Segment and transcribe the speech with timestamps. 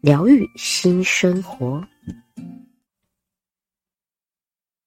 [0.00, 1.84] 疗愈新生活，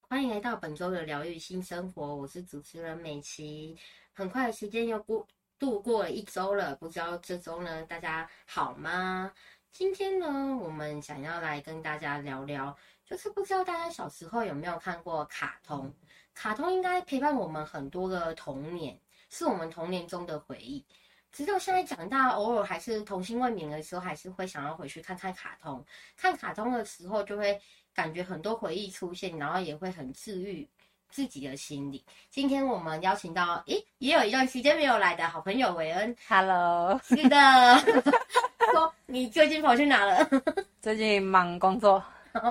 [0.07, 3.77] 欢迎来到本周的疗愈新生活，我是主持人美琪。
[4.13, 5.27] 很快的时间又过。
[5.59, 9.31] 度过了一周了，不知道这周呢，大家好吗？
[9.69, 12.75] 今天呢，我们想要来跟大家聊聊，
[13.05, 15.93] 就是不知道大家小时候有没有看过卡通？
[16.33, 20.83] 卡通应该陪伴我们很多个童年，是我们童年中的回忆。
[21.31, 25.83] 直到现在长大，偶尔还是童心未泯的时候，还是会想要回去看看卡通。
[26.17, 27.59] 看卡通的时候，就会
[27.93, 30.67] 感觉很多回忆出现，然后也会很治愈。
[31.13, 32.01] 自己的心理。
[32.29, 36.15] 今天我们邀请到，诶，也有一段时间没有来的好朋友维恩。
[36.25, 37.77] Hello，是的。
[38.71, 40.25] 说你最近跑去哪了？
[40.81, 42.01] 最近忙工作。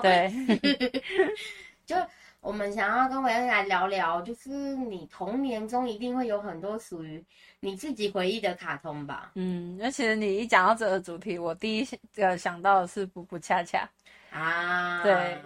[0.03, 0.31] 对。
[1.87, 1.95] 就
[2.41, 7.23] 我们想要跟维恩来聊聊，就是你童年中一定会有很多属于
[7.59, 9.31] 你自己回忆的卡通吧？
[9.35, 13.87] 嗯，那其实你一讲到这个主题，我第一个想到的是《补补恰恰》
[14.37, 15.03] 啊。
[15.03, 15.37] 对。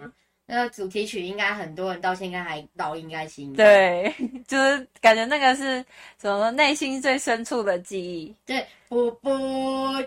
[0.46, 3.52] 那个主题曲应该很多人到现在还烙应该心。
[3.54, 4.14] 对，
[4.46, 5.84] 就是感觉那个是
[6.20, 8.32] 什么内心最深处的记忆。
[8.46, 9.30] 对，不不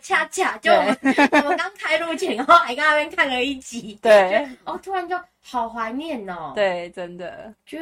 [0.01, 0.97] 恰恰，就我们
[1.31, 3.99] 我们刚开录前，然后还在那边看了一集。
[4.01, 6.53] 对，哦，突然就好怀念哦。
[6.55, 7.53] 对，真的。
[7.65, 7.77] 就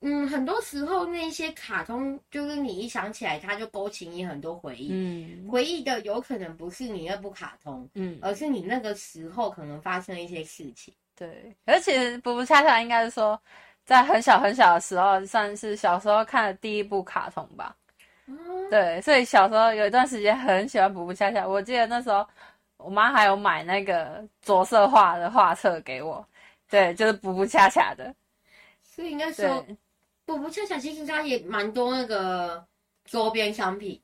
[0.00, 4.88] 嗯，很多时候那些卡通，就是你一想起来，它就勾起你很多回忆。
[4.90, 10.92] 嗯，回忆的有可能不是你那部卡通，嗯，而是你那个时候可能发生一些事情。
[11.16, 13.40] 对，而且补补恰恰应该是说，
[13.84, 17.76] 在很小很小的时候，算是小时候看的第一部卡通吧。
[18.26, 18.36] 嗯、
[18.70, 21.46] 对，所以小时候有一段时间很喜欢补补恰恰。
[21.46, 22.26] 我记得那时候，
[22.78, 26.26] 我妈还有买那个着色画的画册给我。
[26.68, 28.12] 对，就是补补恰恰的。
[28.82, 29.64] 所以应该说，
[30.24, 32.66] 补补恰恰其实它也蛮多那个
[33.04, 34.00] 周边商品。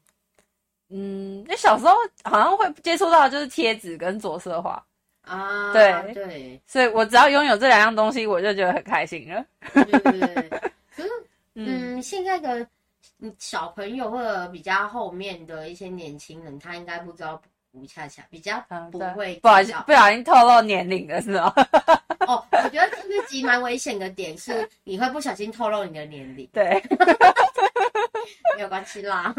[0.90, 4.84] 嗯，那小时候好像会接触到就是贴纸跟着色画。
[5.22, 9.44] 啊，对对，所以我只要拥有这两样东西，我就觉得很开心了。
[9.72, 10.48] 对对对，
[10.96, 11.08] 可是，
[11.54, 12.66] 嗯，嗯现在的
[13.38, 18.60] 小朋友或者比较后面的一些年轻人，他应该不知道补恰恰，比较
[18.90, 19.40] 不会、嗯。
[19.40, 21.52] 不好意思，不小心透露年龄了，是吗？
[22.26, 26.48] 哦，我觉得这是极蛮危险的点，是你会不小心透露你的年龄。
[26.52, 26.82] 对，
[28.56, 29.34] 没有关系啦。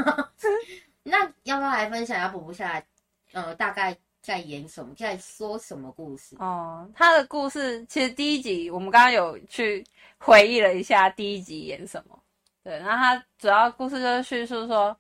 [1.04, 2.86] 那要不要来分享一下补不下来？
[3.34, 3.98] 呃，大概。
[4.22, 4.94] 在演什么？
[4.96, 6.36] 在说什么故事？
[6.40, 9.84] 哦，他的故事其实第一集我们刚刚有去
[10.20, 12.18] 回忆了一下，第一集演什么？
[12.64, 14.96] 对，然后他主要故事就是叙述说，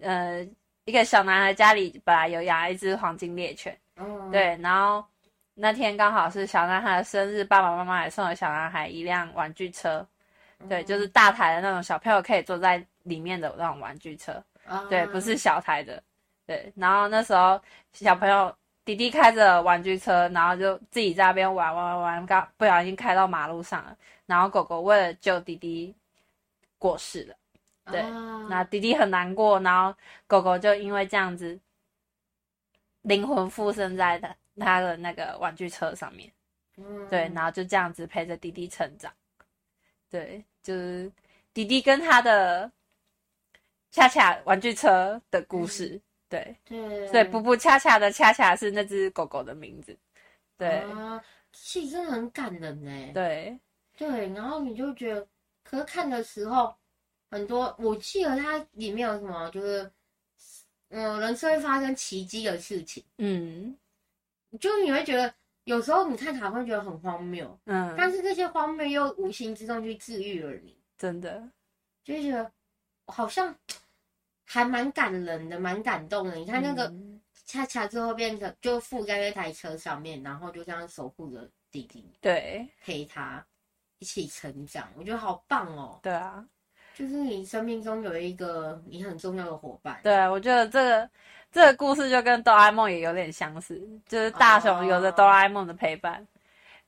[0.00, 0.44] 呃，
[0.86, 5.04] 一个小男孩家里本来有养一只黄金猎犬，嗯，对，然后
[5.54, 10.04] 那天刚好是小男孩的生日，爸爸妈妈也送了小男孩一辆玩具车，
[10.68, 14.42] 对，就是大台的那种小朋友可以坐在里面的那种玩具车，
[14.90, 16.02] 对，不是小台的，
[16.44, 17.60] 对，然后那时候
[17.92, 18.52] 小朋友。
[18.84, 23.96] 弟弟开着玩具车，然后就自己在那边玩玩玩玩，刚不小心开到马路上了。
[24.26, 25.94] 然后狗狗为了救弟弟
[26.76, 27.34] 过世了，
[27.90, 29.58] 对，啊、那弟弟很难过。
[29.60, 29.96] 然后
[30.26, 31.58] 狗狗就因为这样子，
[33.02, 36.30] 灵魂附身在他他的那个玩具车上面，
[36.76, 39.10] 嗯、对，然后就这样子陪着弟弟成长。
[40.10, 41.10] 对，就是
[41.54, 42.70] 弟弟跟他的
[43.90, 45.94] 恰恰玩具车的故事。
[45.94, 46.02] 嗯
[46.34, 49.96] 对，对，所以补补恰恰的恰恰是那只狗狗的名字。
[50.56, 51.22] 对，啊，
[51.52, 53.12] 其实真的很感人呢。
[53.12, 53.58] 对，
[53.96, 55.26] 对，然后你就觉得，
[55.62, 56.74] 可是看的时候，
[57.30, 59.90] 很多我记得它里面有什么，就是，
[60.88, 63.04] 嗯，人生会发生奇迹的事情。
[63.18, 63.76] 嗯，
[64.60, 65.32] 就你会觉得，
[65.64, 71.48] 有时候你看卡会觉得很荒谬，嗯，但是这些荒谬又无形之中去治愈了你，真的，
[72.02, 72.50] 就觉得
[73.06, 73.54] 好像。
[74.54, 76.36] 还蛮感人的，蛮感动的。
[76.36, 76.92] 你看那个
[77.44, 83.44] 恰恰最后变成就附在那台车上面，然后就这样守护着弟弟，对，陪他
[83.98, 85.98] 一起成长，我觉得好棒哦。
[86.04, 86.46] 对啊，
[86.94, 89.98] 就是你生命中有一个你很重要的伙伴。
[90.04, 91.10] 对啊，我觉得这个
[91.50, 96.24] 这个故事就跟哆啦 A 梦也有点相似，就是大雄有着哆啦 A 梦的陪伴。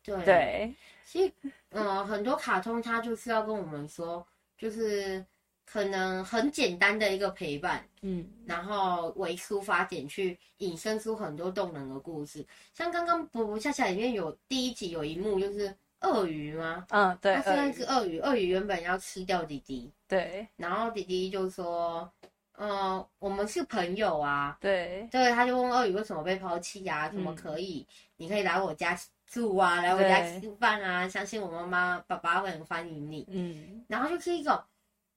[0.04, 0.74] 对对，
[1.04, 1.32] 其实
[1.70, 4.24] 嗯、呃，很多卡通它就是要跟我们说，
[4.56, 5.26] 就是。
[5.68, 12.46] 可能很简单的一个陪伴，嗯，然后为出发点去引申出很多动人的故事。
[12.72, 16.86] 像刚刚卜卜恰恰里面有第一集有一幕就是鳄鱼吗？
[16.90, 22.08] 嗯，对，它是那只鳄鱼，鳄鱼原本要吃掉弟弟，对，然后弟弟就说，
[22.52, 27.08] 嗯、呃，我们是朋友啊，对，对，他就问鳄鱼为什么被抛弃啊？
[27.08, 27.84] 怎么可以？
[27.90, 28.96] 嗯、你可以来我家
[29.26, 34.56] 住啊，来我家吃饭啊，相信我妈妈爸爸会很欢迎你，嗯，然后就是一种。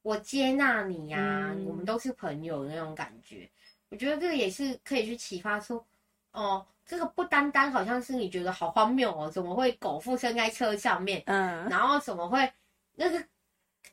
[0.01, 3.49] 我接纳你呀、啊，嗯、我们都是朋友的那种感觉。
[3.89, 5.83] 我觉得这个也是可以去启发出，
[6.31, 11.21] 哦，这个不单单好像是你觉得好荒谬哦，怎么会狗附身在车上面？
[11.25, 12.49] 嗯，然后怎么会
[12.95, 13.23] 那个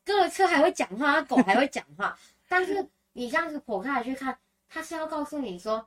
[0.04, 2.16] 个车还会讲话，狗还会讲话？
[2.46, 4.38] 但是你这样子剖开来去看，
[4.68, 5.84] 它是要告诉你说，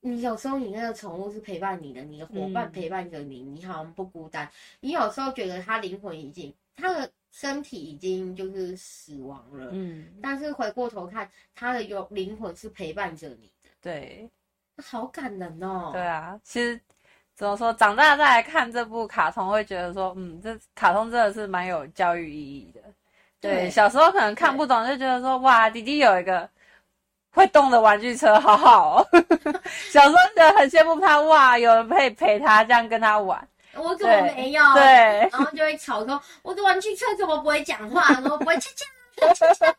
[0.00, 4.50] 你有时候你那个宠物是陪伴你的，你的伙伴陪伴着你，嗯、你好像不孤单。
[4.80, 7.12] 你有时候觉得它灵魂已经它的。
[7.30, 14.28] 身体已经就是死亡了，嗯，但是回过头看，他的有灵魂是陪伴着你的，对，
[14.82, 15.90] 好感人哦。
[15.92, 16.80] 对啊，其实
[17.34, 22.80] 怎么说，长大再来看这部卡通，会觉得说，嗯，这卡通真的是蛮有教育意义的。
[23.40, 26.48] 对，对小时候可能看不懂，就觉得说，哇，弟弟有一个
[27.30, 29.06] 会动的玩具车，好好哦。
[29.92, 33.46] 小时候觉得很羡慕他，哇，有人可以陪他这样跟他玩。
[33.80, 34.62] 我怎么没有？
[34.74, 38.12] 对，然后就会吵说，我的玩具车怎么不会讲话？
[38.20, 39.74] 然后不会叽叽叽叽？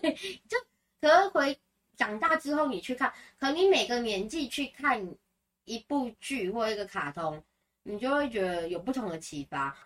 [0.00, 0.12] 对，
[0.48, 0.58] 就
[1.00, 1.58] 可能回
[1.96, 5.14] 长大之后你去看，可能你每个年纪去看
[5.64, 7.42] 一部剧或一个卡通，
[7.82, 9.76] 你就会觉得有不同的启发。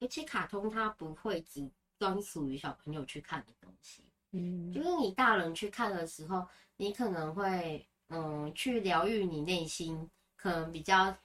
[0.00, 1.66] 而且卡通它不会只
[1.98, 11.16] 专属于小朋友去看的东西，嗯，就是你大人去看的时候，你可能会嗯去疗愈你内心可能比较。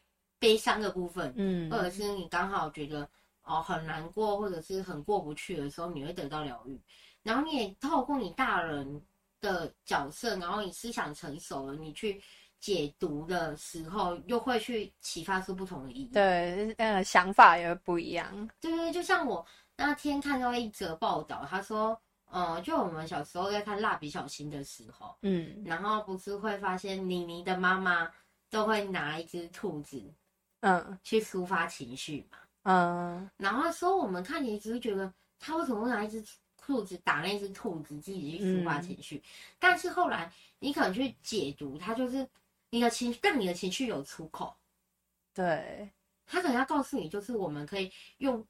[0.42, 3.08] 悲伤的部分，嗯，或者是你刚好觉得
[3.44, 6.82] 哦很难过，或者是很过不去的时候，你会得到疗愈。
[7.22, 9.00] 然后你也透过你大人
[9.40, 12.20] 的角色，然后你思想成熟了，你去
[12.60, 16.08] 解读的时候，又会去启发出不同的意义。
[16.08, 18.50] 对，呃，想法也会不一样。
[18.60, 19.46] 对对，就像我
[19.78, 21.96] 那天看到一则报道，他说，
[22.32, 28.10] 呃，就我们小时候在看蜡笔小新的时候，嗯，然后不是会发现妮妮的妈妈
[28.50, 30.04] 都会拿一只兔子。
[30.62, 32.38] 嗯，去抒发情绪嘛。
[32.64, 36.24] 嗯，然后说我们看你只是觉得他为什么会拿一只
[36.56, 39.18] 兔子打那只兔子，自己去抒发情绪。
[39.18, 39.24] 嗯、
[39.58, 42.28] 但是后来你可能去解读，他就是
[42.70, 44.56] 你的情绪，让你的情绪有出口。
[45.34, 45.90] 对，
[46.28, 48.46] 他可能要告诉你，就是我们可以用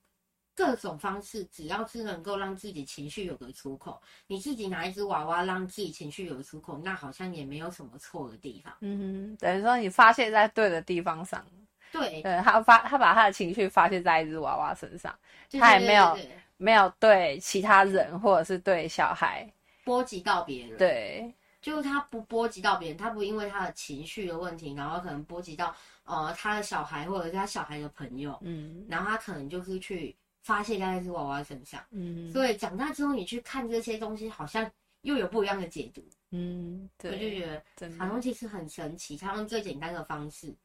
[0.54, 4.02] 各种方式，只要是能够让自己情绪有个出口。
[4.28, 8.76] 你自己拿一只娃娃让自己情绪有出口，那好像也没有什么错的地方。
[8.82, 11.46] 嗯哼，等于说你发泄在对的地方上。
[11.92, 15.14] 对，对他发，他把他的情绪发泄在一只娃娃身上，
[15.60, 16.18] 他也没有
[16.58, 19.52] 没有对其他人或者是对小孩
[19.84, 20.78] 波及到别人。
[20.78, 34.70] 对，就是他不波及到别人，他不因为他的情绪的问题，然后可能波及到呃他的小孩或者是他小孩的朋友，嗯，然后他可能就是去发泄在那只娃娃身上，嗯，所以长大之后你去看这些东西，好像
[35.02, 40.56] 又有不一样的解读，嗯，对，我就觉得卡通其实很神奇，他用最简单的方式。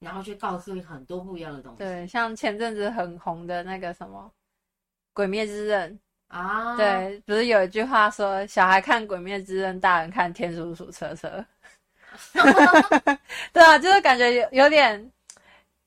[0.00, 1.78] 然后去告诉你很多不一样的东西。
[1.78, 4.30] 对，像前阵子很红的那个什么
[5.12, 5.98] 《鬼灭之刃》
[6.36, 11.28] 啊，对，不是有一句话说，小孩看《鬼灭之刃》，大人看《天竺鼠车车》。
[13.52, 15.10] 对啊，就是感觉有有点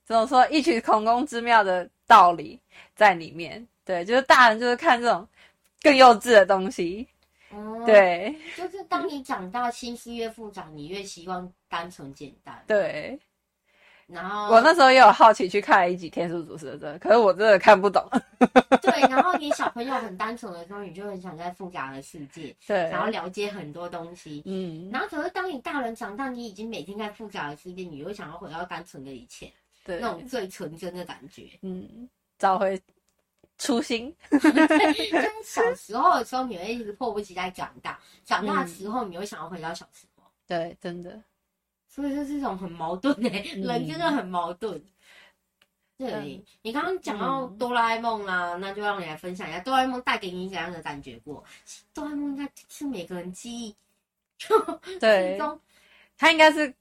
[0.04, 2.60] 怎么说异曲同工之妙的道理
[2.96, 3.66] 在里面。
[3.86, 5.26] 对，就是大人就是看这种
[5.82, 7.08] 更幼稚的东西。
[7.50, 12.62] 嗯，对，就是当你长大，心思越复杂，你越希望单纯简单。
[12.68, 13.18] 对。
[14.08, 18.02] 然后我那时候也有好奇去看了一集《天竺鼠车车》，可是我真的看不懂。
[18.82, 24.42] 对，然后 你小朋友很单纯的时候，你就很想在复杂的世界，对，然后了解很多东西。
[24.46, 29.52] 嗯，然后可是当你大人长大，你已经每天在复杂的世界，你又想要回到单纯的一切，
[29.84, 31.50] 对，那种最纯真的感觉。
[31.62, 32.08] 嗯，
[32.40, 32.82] 找回
[33.58, 34.16] 初心。
[34.32, 40.24] 对，就是小时候的时候，你会一直迫不及待长大；长大的时候，你又想要回到小时候。
[40.48, 41.22] 对，真的。
[41.98, 44.77] 所以这是一种很矛盾哎、 欸，人真的很矛盾。
[45.98, 51.44] 嗯、对，你刚刚讲到哆啦 A 梦啦，嗯、那就让你来分享一下哆啦 A 梦带给你怎样的感觉过？
[51.96, 53.75] 哆啦 A 梦应该是每个人记忆，
[55.01, 55.39] 对，
[56.20, 56.72] 它应该是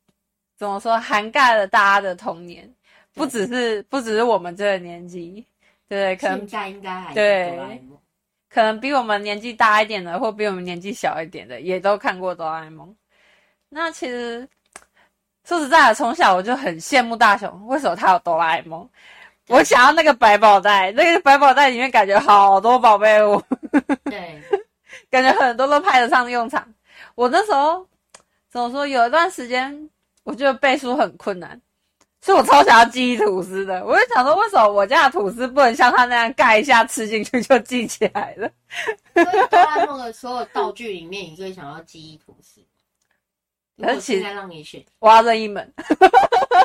[0.54, 2.70] 怎么说，涵盖了大家的童年，
[3.14, 5.42] 不只是不只是我们这个年纪，
[5.88, 7.58] 对，可能现在应该还对
[8.50, 12.94] 可能比我们年纪大一点的，或比我们年纪小一点的，也都看过哆啦 A 梦。
[13.70, 14.46] 那其实。
[15.46, 18.88] 说实在的，从小我就很羡慕大雄，为什么他有哆啦 A 梦？
[19.46, 23.40] 我想要那个百宝袋，那个百宝袋里面感觉好多宝贝哦。
[24.06, 24.42] 对，
[25.08, 26.66] 感觉很多都派得上用场。
[27.14, 27.86] 我那时候
[28.50, 28.84] 怎么说？
[28.84, 29.88] 有一段时间，
[30.24, 31.60] 我觉得背书很困难，
[32.20, 33.84] 所以我超想要记忆吐司的。
[33.84, 38.50] 我就想说，为什么我家的吐司不能像他那样盖一下吃进去就记起来了？
[39.14, 42.60] 所以哆啦 A 梦的所有道具里面，你最想要记忆吐司？
[43.82, 45.72] 而且现在让你选，我要任意门，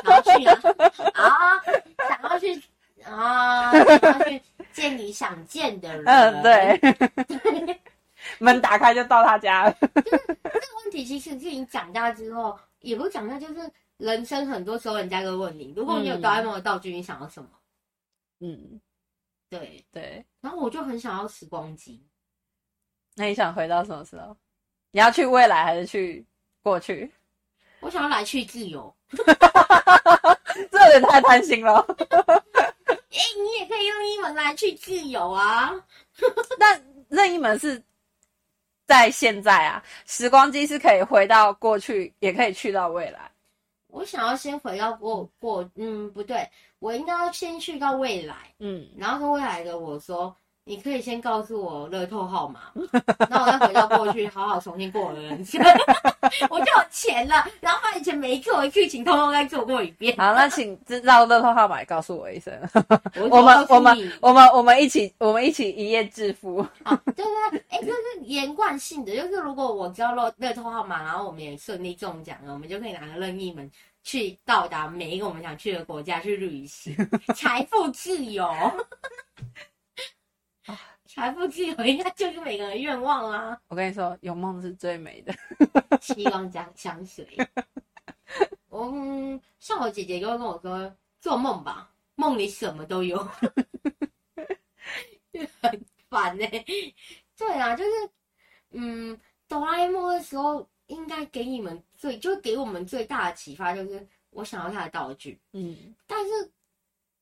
[0.04, 0.52] 然后去哪？
[1.12, 1.62] 啊，
[2.08, 2.62] 想要去
[3.04, 4.40] 啊，想要去
[4.72, 6.04] 见你想见的人。
[6.06, 7.80] 嗯，对。
[8.38, 9.72] 门打开就到他家了。
[9.82, 17.48] 就是这个问题，其实是你长大之后，也不长大，就是人生很多时候人家都问你，如果你有哆啦 A 梦的道具，你想要什么？
[18.40, 18.80] 嗯，
[19.50, 20.24] 对对。
[20.40, 22.02] 然后我就很想要时光机。
[23.16, 24.36] 那你想回到什么时候？
[24.92, 26.24] 你要去未来还是去？
[26.62, 27.10] 过去，
[27.80, 28.94] 我想要来去自由，
[30.70, 31.84] 这有点太贪心了。
[31.98, 35.72] 哎、欸，你也可以用一门来去自由啊。
[36.58, 37.82] 那任意门是
[38.86, 43.30] 在现在啊，时光机是可以回到过去，也可以去到未来。
[43.88, 50.34] 我想要先回到过过，嗯，不对，我应该要先去到未来，嗯，然后跟未来的我说。
[50.64, 52.60] 你可以先告诉我乐透号码，
[53.28, 55.60] 然后我再回到过去，好好重新过我的人生，
[56.48, 57.44] 我就有钱了。
[57.60, 60.16] 然后把以前每一刻的剧情通通再做过一遍。
[60.16, 62.52] 好，那请知道乐透号码，告诉我一声。
[63.28, 66.58] 我们我们我们我们一起我们一起一夜致富。
[66.84, 73.68] 啊，对对对，哎、欸，这是连贯性的，就是如果我知道乐乐透号码，然后我们也顺利中奖了，我们就可以拿着任意门
[74.04, 76.94] 去到达每一个我们想去的国家去旅行，
[77.34, 78.48] 财富自由。
[81.14, 83.60] 财富自由应该就是每个人愿望啊！
[83.68, 85.34] 我跟你说，有梦是最美的，
[86.00, 87.28] 希望将相随。
[88.70, 93.18] 嗯，像我姐姐就会跟我说，做梦吧，梦里什么都有，
[95.60, 96.94] 很烦呢、欸。
[97.36, 97.90] 对啊，就是
[98.70, 105.38] 嗯，哆啦 A 梦的时候，应该给你们最，就给我们最大的启发，就是我想要他的道具。
[105.52, 106.50] 嗯，但是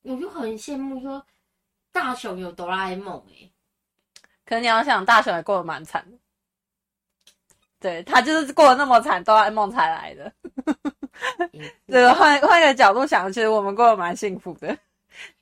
[0.03, 1.27] 我就很羡慕说，
[1.91, 3.50] 大雄有哆啦 A 梦哎。
[4.51, 6.17] 可是你要想，大雄也过得蛮惨的，
[7.79, 10.29] 对，他就是过得那么惨，哆啦 A 梦才来的。
[11.87, 14.77] 对，换换一个角度想，其实我们过得蛮幸福的，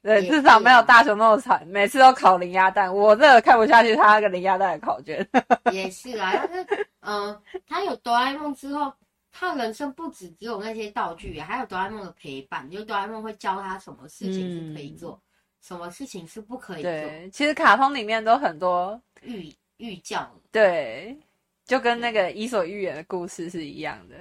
[0.03, 5.27] 对，至少没有大雄那么惨，每次都考零鸭蛋，我真的看不下去他那个零鸭蛋的考卷。
[5.71, 8.93] 也是啊，但是嗯、呃，他有哆啦 A 梦之后，
[9.31, 15.19] 他的人生不止只有那些道具，还有哆啦 A 梦的陪伴，就哆啦 A 梦会教他什么事情是可以做。
[15.23, 15.28] 嗯
[15.61, 16.91] 什么事情是不可以做？
[16.91, 21.17] 对，其实卡通里面都很多寓寓教，对，
[21.65, 24.15] 就跟那个《伊索寓言》的故事是一样的，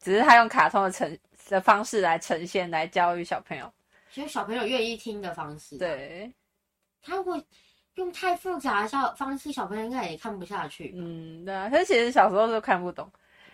[0.00, 1.18] 只是他用卡通的呈
[1.48, 3.72] 的方式来呈现，来教育小朋友，
[4.10, 5.76] 其实小朋友愿意听的方式。
[5.78, 6.32] 对，
[7.02, 7.40] 他如果
[7.94, 10.92] 用太复杂的小方式，小朋友应该也看不下去。
[10.96, 13.10] 嗯，对啊，他其实小时候都看不懂，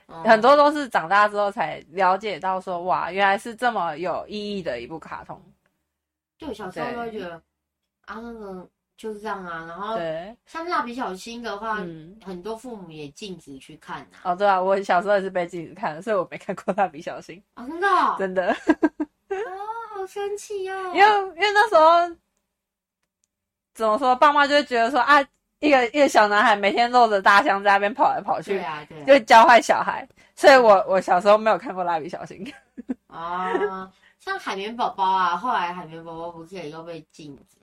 [0.06, 5.40] 嗯，很多都是长大之后才了解到说，哇，原来是这么有意义的一部卡通。
[6.38, 7.40] 对，小时候都会觉得
[8.07, 9.64] 啊，那个就是这样啊。
[9.66, 9.99] 然后，
[10.47, 14.33] 像蜡笔小新的话，嗯，很多父母也禁止去看啊。
[14.33, 17.43] 哦，对啊，我小时候也是被禁止看的，所以我没看过蜡笔小新。
[17.55, 18.16] 啊，真的哦？
[18.19, 18.52] 真的。
[18.52, 19.37] 哦，
[19.95, 20.75] 好生气哦！
[20.95, 22.16] 因为因为那时候
[23.75, 25.21] 怎么说，爸妈就会觉得说啊，
[25.61, 30.07] 一个一个小男孩每天露着大象在那边跑来跑去，对啊，对啊，就教坏小孩。
[30.35, 32.47] 所以我我小时候没有看过蜡笔小新。
[33.07, 33.90] 啊。
[34.26, 37.56] 像海绵宝宝啊，后来海绵宝宝不是也又被禁止？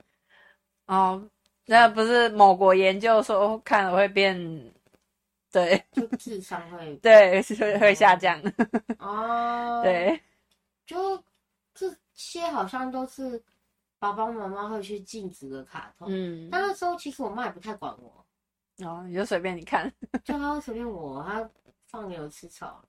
[0.86, 1.22] 哦，
[1.66, 4.34] 那不是某国研究说看了会变，
[5.52, 8.42] 对，就 智商会对会会下降。
[8.98, 10.18] 哦，对，
[10.86, 11.22] 就
[11.74, 13.44] 这些好像都是
[14.00, 16.08] 爸爸妈妈会去禁止的卡通。
[16.10, 18.26] 嗯，但那时候其实我妈也不太管我。
[18.86, 19.94] 哦，你就随便你看，
[20.24, 21.50] 就她随便我，她
[21.88, 22.82] 放牛吃草。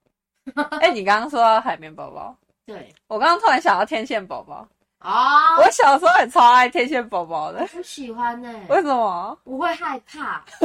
[0.54, 2.38] 哎、欸，你刚刚说海绵宝宝。
[2.66, 4.66] 对，我刚刚突然想到天线宝宝
[4.99, 8.66] 啊，我小时候也超爱天线宝宝的，我不喜欢呢、欸。
[8.75, 9.38] 为什么？
[9.44, 10.42] 我会害怕。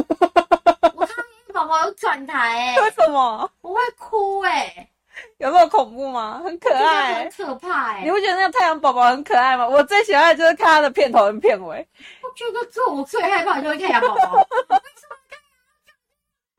[0.96, 3.50] 我看天线宝宝有转台哎、欸，为什么？
[3.60, 4.90] 我会哭哎、欸，
[5.36, 6.40] 有那么恐怖吗？
[6.42, 8.04] 很可爱、欸，很可怕哎、欸。
[8.04, 9.68] 你不觉得那个太阳宝宝很可爱吗？
[9.68, 11.86] 我最喜欢的就是看它的片头跟片尾。
[12.22, 14.32] 我觉得这我最害怕的就是太阳宝宝。
[14.32, 14.40] 为
[14.96, 15.16] 什么？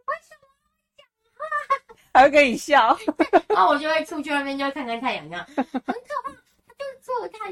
[0.05, 2.10] 为什么？
[2.21, 2.95] 还会跟你笑，
[3.49, 6.31] 然后我就会出去外面，就会看看太阳，这样很可怕。
[6.67, 7.51] 他就是做的太，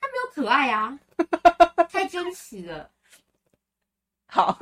[0.00, 0.98] 他没有可爱啊，
[1.92, 2.90] 太真实了。
[4.28, 4.58] 好，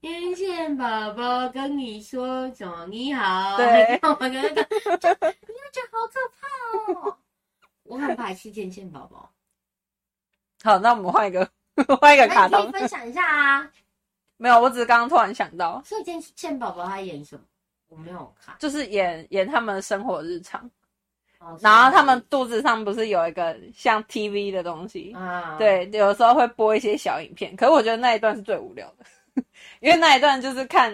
[0.00, 2.86] 天线宝宝跟你说什么？
[2.86, 7.16] 你好，对，我跟那个，你会觉得好可怕哦。
[7.82, 9.32] 我很排斥天线宝宝。
[10.62, 11.50] 好，那我们换一个，
[12.00, 13.68] 换一个卡通，可以分享一下啊。
[14.36, 17.42] 没有，我只是刚刚突然想到，所以健健宝宝他演什么？
[17.90, 20.64] 我没有看，就是演演他们的生活日常，
[21.40, 25.56] 哦、然后他们肚子上不是有一个像 TV 的东西啊？
[25.58, 29.42] 对，有时候会播一些小影片，可是我觉得那一段是最无聊的，
[29.80, 30.90] 因为那一段就是看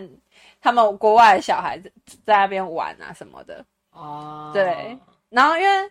[0.60, 1.92] 他们国外的小孩子
[2.24, 3.64] 在那边玩啊什么的。
[3.90, 4.98] 哦，对，
[5.28, 5.82] 然后因为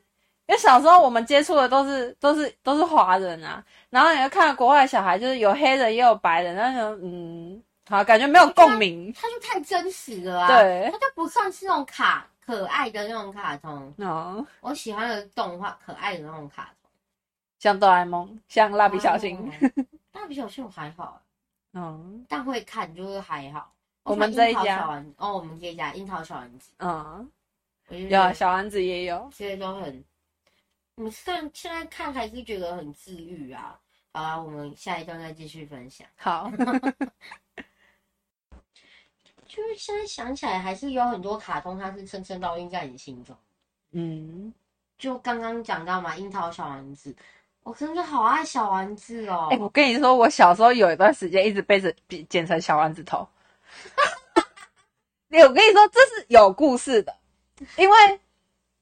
[0.47, 3.63] 因为小时候我们接触的都是都是都是华人啊。
[3.89, 13.93] 然后你就看国外小孩，就是有黑人也有白人，那种嗯，好感觉没有共鸣，它就太真实了啊，对，它就不算是那种卡可爱的那种卡通。
[13.97, 14.45] 哦。
[14.61, 16.89] 我喜欢的动画可爱的那种卡通，
[17.59, 19.51] 像哆啦 A 梦，像蜡笔小新，
[20.13, 21.21] 蜡笔小新我还好，
[21.73, 23.71] 嗯，但会看就是还好。
[24.03, 25.03] 我们这一家。
[25.17, 27.29] 哦，我们这一家樱桃小丸子，嗯，
[27.89, 30.03] 有小丸子也有，这些都很，
[30.95, 33.79] 你看现在看还是觉得很治愈啊。
[34.13, 36.07] 好啊，我们下一段再继续分享。
[36.15, 36.49] 好，
[39.55, 43.33] 就是现在想起来，还是有很多卡通，它是深深烙印在你心中。
[43.91, 44.53] 嗯，
[44.97, 47.15] 就刚刚讲到嘛，樱桃小丸子，
[47.63, 49.47] 我真的好爱小丸子哦。
[49.51, 51.93] 哎、欸，我跟你说，我小时候有一段时间一直被着
[52.27, 53.25] 剪成小丸子头。
[55.31, 57.15] 我跟你说，这是有故事的，
[57.77, 57.97] 因为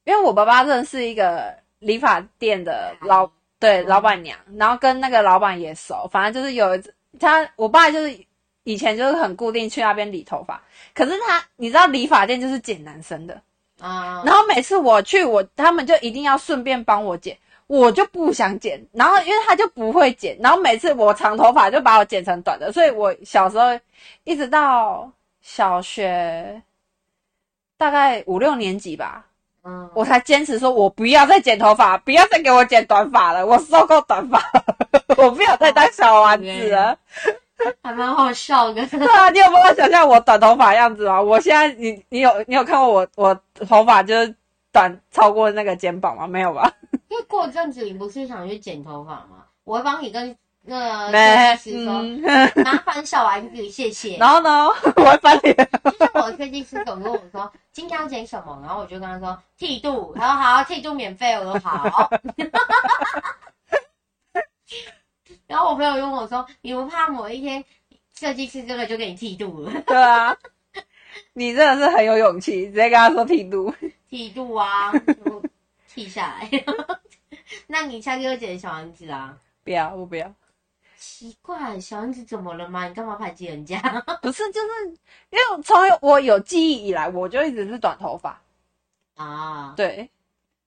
[0.05, 3.29] 因为我爸爸认识一个理发店的老。
[3.59, 8.25] 对，老板娘，然后跟那个老板也熟，反正就是有一次他，我爸就是
[8.63, 10.61] 以前就是很固定去那边理头发。
[10.93, 13.41] 可是他，你知道理发店就是剪男生的
[13.79, 23.79] 啊，然后每次我去，我他们就一定要顺便帮我剪，我就不想剪，然后因为他就不会剪，然后每次我长头发就把我剪成短的，所以我小时候
[24.23, 26.61] 一直到小学
[27.77, 29.25] 大概五六年级吧。
[29.65, 34.65] 嗯，我才坚持说，我不要再剪头发，不要再给我剪短发了，我受够短发了，
[35.15, 36.97] 我不要再当小丸子了，
[37.83, 38.85] 还蛮好笑的。
[38.87, 41.21] 对啊，你有办法想象我短头发样子吗？
[41.21, 44.35] 我现在，你你有你有看过我我头发就是
[44.71, 46.25] 短超过那个肩膀吗？
[46.27, 46.71] 没有吧？
[47.09, 49.45] 因为过阵子你不是想去剪头发吗？
[49.63, 50.35] 我会帮你跟。
[50.65, 55.53] 那个设计师说：“嗯、麻烦小丸子，谢谢。”然后呢，我会翻脸。
[55.83, 62.09] 就像我设计师总跟我说：“今天要剪什么？”然后我就跟他说：“剃度。”他说：“好，剃度免费。”我说：“好。”
[65.53, 67.63] 然后我朋友问我说：“你不怕某一天
[68.17, 70.35] 设计师真的就给你剃度了？” 对啊，
[71.33, 73.71] 你真的是很有勇气，直接跟他说剃度。
[74.09, 75.43] 剃度啊，就
[75.87, 76.49] 剃下来。
[77.67, 79.37] 那你下次就剪小丸子啊？
[79.63, 80.33] 不要，我不要。
[80.97, 82.87] 奇怪，小丸子怎么了吗？
[82.87, 83.79] 你干嘛排挤人家？
[84.23, 84.67] 不是，就是
[85.29, 88.41] 因为从我有记忆以来，我就一直是短头发
[89.17, 89.75] 啊。
[89.77, 90.09] 对，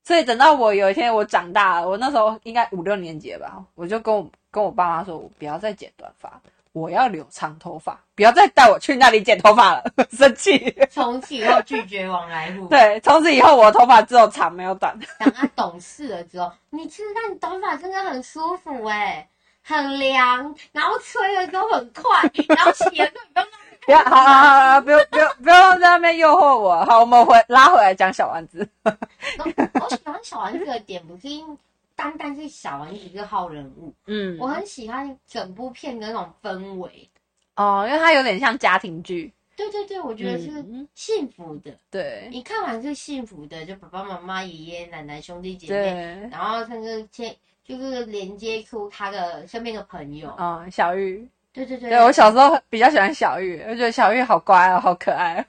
[0.05, 6.41] 所以等到我有一天我长大了，我那时候应该五六年级了吧，我就跟我跟我爸妈说，我不要再剪短发，
[6.73, 9.85] 我要留长头发，不要再带我去那里剪头发了，
[10.17, 10.75] 生气。
[10.91, 12.67] 从此以后拒绝往来户。
[12.73, 14.99] 对，从此以后我的头发只有长没有短。
[15.19, 19.29] 等他懂事了之后，你其实那你短发真的很舒服哎、欸。
[19.69, 23.43] 很凉，然后吹的时候很快，然后洗的时候
[23.85, 26.85] 不要，好好好好，不用不用不用在那边诱惑我。
[26.85, 28.67] 好，我们回拉回来讲小丸子。
[28.85, 31.59] 我喜欢小丸子的点不是因
[31.97, 37.11] 单单是小丸子一个好人物，嗯，我很喜欢整部片的那种氛围。
[37.57, 39.33] 哦，因为它有点像家庭剧。
[39.57, 41.71] 对对对，我觉得是幸福的。
[41.71, 47.35] 嗯、对，你看完是幸福的，就爸爸妈妈、爷爷奶奶、兄弟姐妹，然后甚至牵。
[47.67, 55.45] 就是连接出他的身边的朋友，嗯，小玉，对对对，对我小时候比较喜欢小玉，我觉得小玉好乖哦，好可爱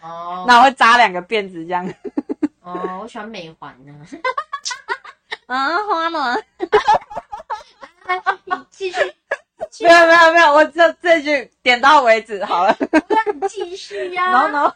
[0.00, 1.84] 哦， 那我会扎两个辫子这样，
[2.62, 4.06] 哦，我喜欢美环呢，啊，
[5.86, 6.36] 花吗？
[8.44, 9.00] 你继续，
[9.80, 12.76] 没有没有没有，我就这句点到为止好了，
[13.08, 14.74] 那你继续呀，no no，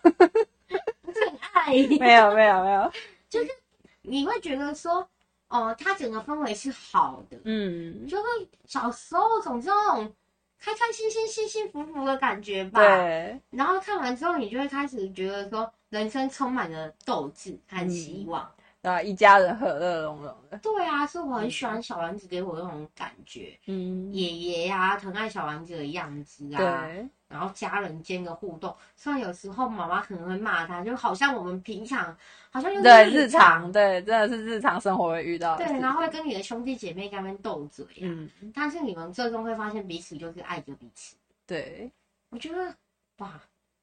[1.12, 2.92] 真爱，没有没有没有，
[3.28, 3.50] 就是
[4.02, 5.08] 你会觉得说。
[5.48, 8.24] 哦，它整个氛围是好的，嗯，就是
[8.66, 10.12] 小时候总是那种
[10.58, 12.80] 开开心心、幸幸福福的感觉吧。
[12.80, 13.40] 对。
[13.50, 18.55] 然后看完之后，你就会开始觉得说，人生充满了斗志和希望，嗯、
[18.90, 20.58] 啊，一家人和乐融融的。
[20.58, 26.86] 对啊，所以我很喜欢小丸子给我那种感觉，嗯，爷爷呀，疼爱小丸子的样子啊。
[26.86, 27.08] 对。
[27.28, 32.16] 然后家人间的互动，虽然有时候妈妈可能会骂他，就好像我们平常
[32.52, 35.64] 好像就是对日常，对，真的是日常生活会遇到的。
[35.64, 41.16] 对，然后会跟你的兄弟姐妹在那边斗嘴，嗯，但是你们最终会发现彼此就是爱着彼此。
[41.44, 41.90] 对，
[42.30, 42.72] 我觉得
[43.16, 43.32] 哇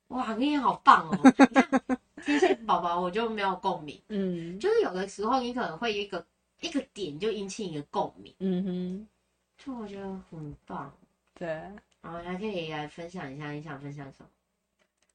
[0.08, 1.20] 哇，你也好棒哦！
[1.24, 1.82] 你看
[2.26, 6.26] 天线宝宝，我就没有共鸣，嗯，就是有的时候你可能会有一个
[6.62, 9.08] 一个点就引起你的共鸣，嗯哼，
[9.58, 10.94] 就我觉得很棒，
[11.34, 11.48] 对。
[12.02, 14.28] 然后还可以来分享一下，你想分享什么？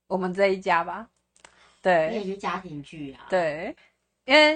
[0.07, 1.07] 我们这一家吧，
[1.83, 3.77] 对，也是家庭剧啊，对，
[4.25, 4.55] 因为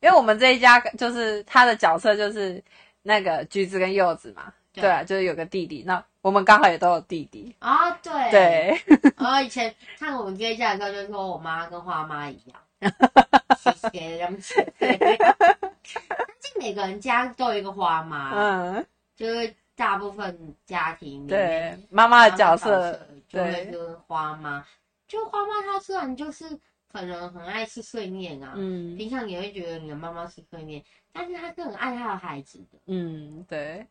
[0.00, 2.62] 因为我们这一家就是他的角色就是
[3.00, 7.54] 那个橘子跟柚子嘛，对，对啊，就是有个弟弟，那我们刚好也都有弟弟。
[7.58, 8.12] 啊，对。
[8.30, 8.82] 对，
[9.16, 12.60] 然 后以前看我们这一家的时候，就说我妈跟花妈一样，
[13.90, 14.40] 谢谢他们，
[14.78, 16.08] 但
[16.40, 24.64] 是每个人家都有一个花妈，嗯，就是大部分家庭里对妈妈的角色就会是花妈。
[25.08, 26.58] 就花妈她虽然就是
[26.90, 30.82] 可能很爱吃碎念啊，嗯，平常也会觉得你的妈妈是碎念，
[31.12, 33.86] 但是她是很爱她的孩子的，嗯，对，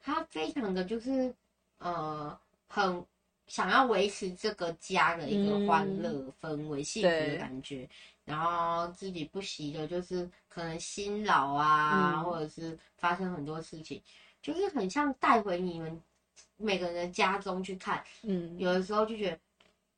[0.00, 1.34] 她非常的就是
[1.84, 3.04] 呃很
[3.46, 7.88] 想要维持这个家的一个欢乐氛围、嗯、幸福的感觉，
[8.24, 14.02] 然后自己不习的就是可能辛劳啊、嗯，或者是发生很多事情，
[14.42, 16.02] 就是很像带回你们
[16.56, 19.38] 每个人的家中去看，嗯，有的时候就觉得。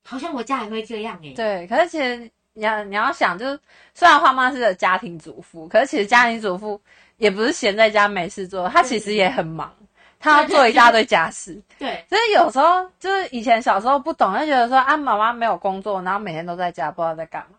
[0.08, 1.34] 好像我家也会这样哎、欸。
[1.34, 3.58] 对，可是其实你要你要想，就是
[3.92, 6.80] 虽然花妈是个家庭主妇，可是其实家庭主妇
[7.16, 9.74] 也不是闲在家没事做，她其实也很忙，
[10.18, 11.60] 她要做一大堆家事。
[11.78, 17.58] 对，所以有时候就是以前小时候不懂，就觉得说啊，妈妈没有工作，然后每天都在家，不知道在干嘛。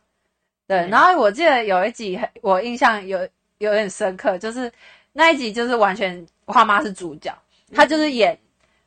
[0.67, 3.19] 对，然后我记得有一集我印象有
[3.59, 4.71] 有点深刻，就是
[5.13, 7.33] 那一集就是完全花妈是主角，
[7.73, 8.37] 她就是演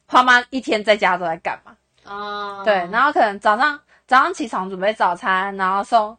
[0.06, 1.76] 花妈一天在家都在干嘛。
[2.04, 6.16] 哦、oh.，对，然后可能早上早上起床准备早餐，然后送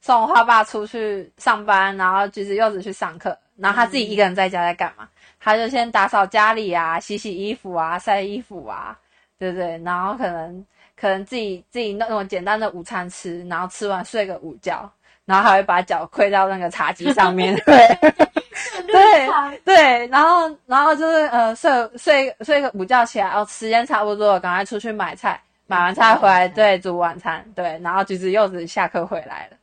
[0.00, 5.11] 送花爸出去上班，然后橘子柚子去上课，然后他自己一个人在家在干嘛？Mm -hmm.
[5.42, 8.96] 他就先打扫家里啊，洗洗衣服啊，晒衣服啊，
[9.38, 9.76] 对不对？
[9.84, 14.88] 然后可能可能自己自己弄那种简单的午餐吃，然后吃完睡个午觉，
[15.24, 17.88] 然后还会把脚跪到那个茶几上面， 对。
[18.86, 29.56] 对对，然后然后就是呃睡睡睡个午觉起来，哦，时间差不多了，赶快出去买菜，买完菜回来，对，煮晚餐，对，然后橘子柚子下课回来了，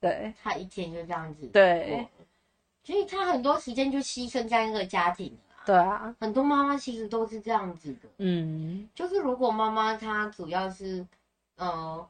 [0.00, 2.06] 对，他一天就这样子，对，
[2.86, 11.04] 所以他很多时间就牺牲在那个家庭了，对啊，很多妈妈其实都是这样子的，嗯，就是如果妈妈她主要是
[11.56, 12.08] 呃。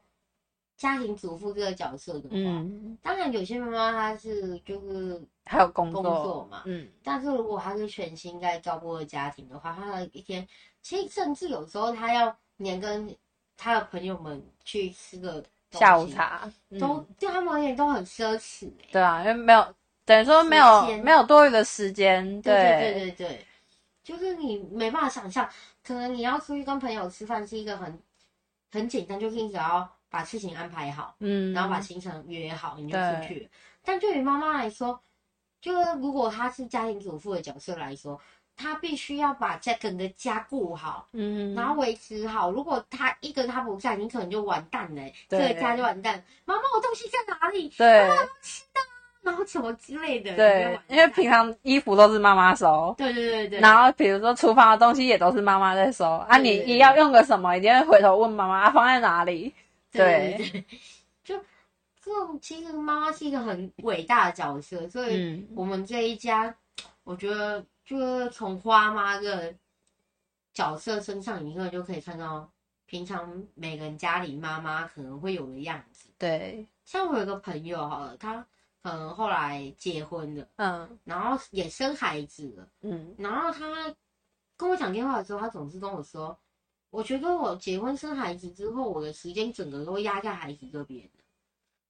[0.79, 6.03] 家庭主妇这个角色的话，嗯，当然有些妈妈她是就是还有工作。
[6.03, 10.47] 工作嘛，嗯，但是如果她是全心在照顾的家庭的话，她的一天
[10.83, 13.17] 其实甚至有时候她要连跟
[13.57, 16.47] 她的朋友们去吃个下午茶，
[16.79, 19.75] 都、嗯、对他们而言都很奢侈，对啊，因为没有
[20.07, 23.47] 等于说没有没有多余的时间，对对对对对，
[24.03, 25.47] 就是你没办法想象，
[25.85, 28.01] 可能你要出去跟朋友吃饭是一个很
[28.73, 29.87] 很简单，就是你只要。
[30.09, 33.51] 把事情安排好，嗯，然后把行程约好，你就出去。
[33.85, 34.99] 但对于妈妈来说，
[35.61, 38.19] 就是如果她是家庭主妇的角色来说，
[38.57, 42.53] 她必须要把家整个家顾好，嗯，然后维持好。
[42.53, 46.25] 如果她一个她不在，你可能就完蛋了，这个家就完蛋。
[46.45, 47.69] 妈妈，我东西在哪里？
[47.71, 48.81] 对，妈妈吃的，
[49.47, 50.35] 什么之类的。
[50.37, 53.61] 对，因为平常衣服都是妈妈收，对对对对。
[53.61, 59.55] 然后比如说厨房的东西也都是妈妈在收啊，你你要用个什么，一定会回头问妈妈，啊，放在哪里？
[59.93, 60.65] 对，对，对，
[61.25, 61.39] 就
[62.03, 66.55] 这种其实妈妈是一个很伟大的角色，所以我们这一家，
[67.05, 69.55] 我觉得就是从花妈的
[70.53, 72.49] 角色身上，你可能就可以看到
[72.87, 76.09] 平常每个人家里妈妈可能会有的样子。
[76.19, 78.47] 对，像我有个朋友哈，他
[78.87, 83.93] 可能后来结婚了，嗯，然后也生孩子了，嗯，然后他
[84.57, 86.39] 跟我讲电话的时候，他总是跟我说。
[86.91, 91.11] 我觉得我结婚生孩子之后，我的时间整个都压在孩子这边。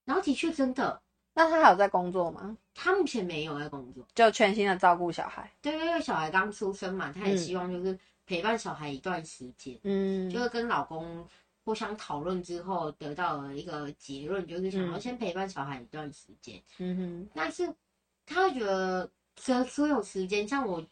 [0.07, 1.01] 然后的确真的，
[1.35, 2.57] 那他还有在工作吗？
[2.75, 5.53] 他目前没有在工作，就全心的照顾小孩。
[5.61, 9.79] 对，因为小孩刚出生嘛，他也希望就是陪伴小孩一段时间。
[9.85, 11.29] 嗯，就是跟老公
[11.67, 16.63] 互相讨论之后，得到了一个结论，就是想要先陪伴小孩一段时间。
[16.79, 17.71] 嗯哼，但是
[18.25, 20.83] 他觉得这所有时间，像我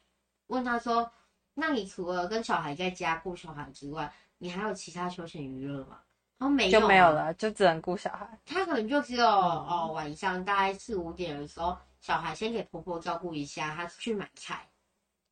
[0.48, 1.10] 问他说。
[1.56, 6.00] 那你除了跟小孩在家顾小孩之外，你还有其他休闲娱乐吗？
[6.36, 8.28] 然后没有，就没有了，就只能顾小孩。
[8.44, 14.68] 他可能就只有、嗯、哦，晚上大概四五点的时候，小孩先给婆婆照顾一下，他去买菜。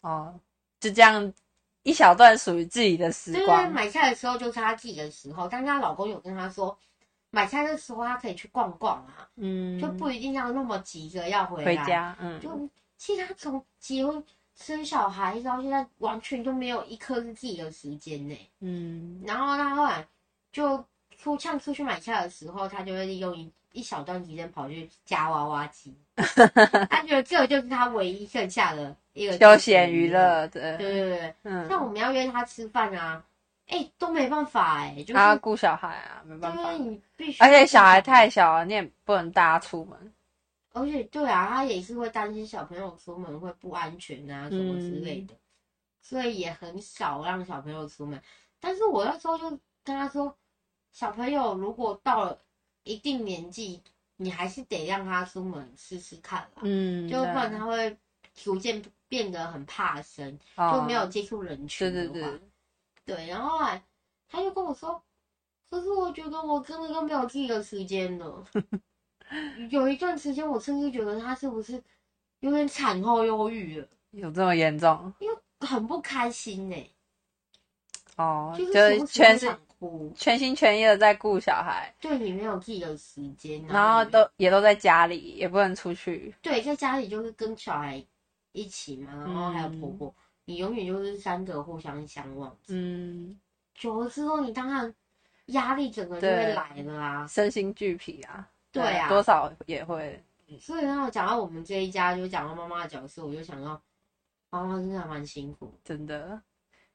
[0.03, 0.39] 哦，
[0.79, 1.35] 就这样
[1.83, 3.64] 一小段属于自己的时光。
[3.64, 6.77] 对，买菜的时候就是她自己的时候，但是她老公有跟她说，
[7.31, 14.25] 买菜的时候她可以去逛逛啊，嗯，就不一定要那么急着要回家，嗯，就其实她从结婚。
[14.55, 18.37] 生小孩到现在完全都没有一刻是自己的时间呢。
[18.61, 20.07] 嗯，然后她后来
[20.53, 20.85] 就
[21.23, 25.95] 出像出去买菜的时候，他就会利用一一小段时间跑去夹娃娃机。
[26.17, 30.47] 他觉得这就是他唯一剩下的一个休闲娱乐。
[30.49, 33.25] 对对对对，嗯，像我们要约他吃饭啊，
[33.69, 36.65] 哎，都没办法哎，就是他顾小孩啊，没办法。
[36.65, 40.13] 对，你必须，而且小孩太小了，你也不能带他出门。
[40.73, 45.39] 而且对啊，他也是会担心小朋友出门会不安全啊什么之类的，嗯、
[46.03, 48.21] 所以也很少让小朋友出门。
[48.61, 49.49] 但是我那时候就
[49.85, 50.35] 跟他说，
[50.93, 52.39] 小朋友如果到了
[52.85, 53.83] 一定年纪，
[54.17, 57.97] 你还是得让他出门试试看啦，嗯，就不然他会
[58.35, 62.13] 逐渐变得很怕生，哦、就没有接触人群的话。
[62.13, 62.41] 对对对。
[63.05, 63.83] 对，然后来
[64.29, 65.03] 他就跟我说
[65.69, 68.45] ：“可是我觉得我真的都没有自己的时间了。
[69.71, 71.83] 有一段时间，我甚至觉得他是不是
[72.41, 73.89] 有点产后忧郁了？
[74.13, 75.13] 有这么严重？
[75.19, 76.77] 因为很不开心呢。
[78.17, 81.92] 哦，就是全身哭，全心全意的在顾小孩。
[82.01, 86.35] 对，你没有自己的时间，然后都也都在家里，也不能出去。
[86.40, 88.03] 对，在家里就是跟小孩
[88.53, 90.09] 一起嘛，然后还有婆婆。
[90.09, 90.14] 嗯
[90.45, 93.38] 你永远就是三个互相相望，嗯，
[93.77, 94.92] 久了之后，你当然
[95.47, 100.21] 压力整个就会来了啊，身心俱疲啊，对啊，多少也会。
[100.59, 103.81] 所以让我讲到我们这一家，就讲到妈妈的角色，我就想到
[104.51, 106.42] 妈妈真的还蛮辛苦，真的，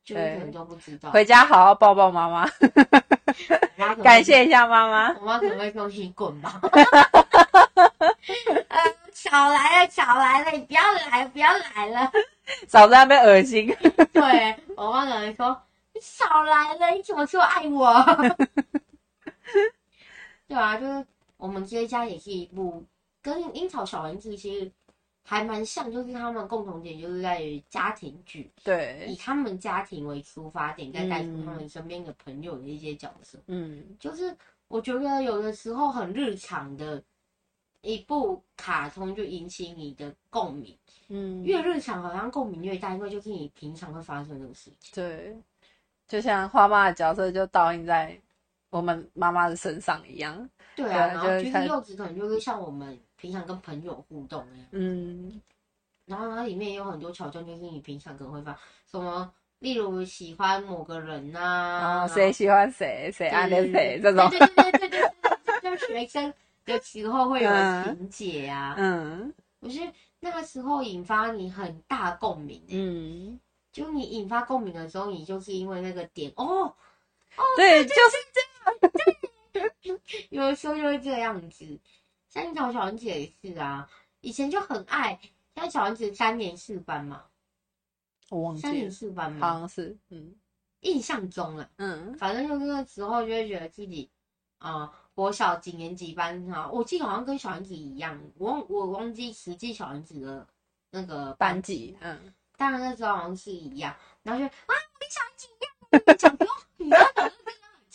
[0.07, 1.11] 就是可能都不知道。
[1.11, 2.49] 回家好好抱抱妈妈，
[4.01, 5.13] 感谢一下妈妈。
[5.19, 6.61] 我妈可能会说你滚吧。
[9.13, 12.09] 巧来了，巧来了，你不要来，不要来了。
[12.69, 13.67] 嫂子还被恶心。
[14.13, 15.61] 对，我妈可能说
[15.93, 18.01] ：“你少来了，你怎么说爱我？”
[20.47, 22.81] 对啊，就是我们这一家也是一部
[23.21, 24.71] 跟《樱桃小丸子》其实
[25.27, 33.37] 还蛮像，就是他们共同点就是在于家庭剧，对，以他们家庭为出发点，再带出他们身边的朋友的一些角色。
[33.47, 34.33] 嗯，就是
[34.69, 37.03] 我觉得有的时候很日常的。
[37.81, 40.75] 一部卡通就引起你的共鸣，
[41.09, 44.91] 嗯，越日常好像共鸣越大，因为就是你平常会发生的事情。
[44.93, 45.37] 对，
[46.07, 48.19] 就像花妈的角色就倒映在
[48.71, 50.49] 我们妈妈的身上一样。
[50.75, 54.67] 对啊，对然后其实柚子可能就是像我们平常跟朋友互动那样。
[54.71, 55.41] 嗯，
[56.05, 58.57] 然后它里面也有很多桥段，就是你平常可能会发
[58.89, 64.29] 什么，例如喜欢某个人呐、啊，谁、哦、喜欢谁，谁暗恋谁这种。
[64.29, 66.33] 对对对对对对，就是学生。
[66.67, 67.49] 的时候会有
[67.81, 73.39] 情节啊，嗯，我觉得那个时候引发你很大共鸣，嗯，
[73.71, 76.65] 就你引发共鸣的时候，你就是因为那个点，哦，
[77.37, 81.79] 哦，对，就是这样，对，有的时候就会这样子。
[82.37, 83.89] 像樱桃小丸子也是啊，
[84.21, 85.19] 以前就很爱，
[85.55, 87.23] 像小丸子三年四班嘛，
[88.29, 90.35] 我忘记了，三年四班嘛，好像是，嗯，
[90.81, 94.07] 印象中了，嗯，反正就那个时候就会觉得自己
[94.59, 94.81] 啊。
[94.81, 100.47] 呃国小几年级班哈，我记得好像跟小丸子一样，我忘我忘记实际小丸子的
[100.91, 106.55] 那个班级，嗯，当然那时候好像是一样，然后就啊，我跟小丸子一样，小时候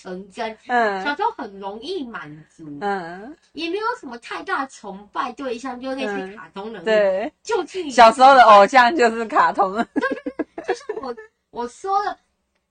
[0.03, 11.15] 纯真，嗯，小时候很容易满足，嗯，也没有什么太大崇拜对象，就那些卡通人物，对，就是小时候的偶像就是卡通，对对对，就是我
[11.51, 12.19] 我说的，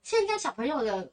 [0.02, 1.10] 现在小朋友的。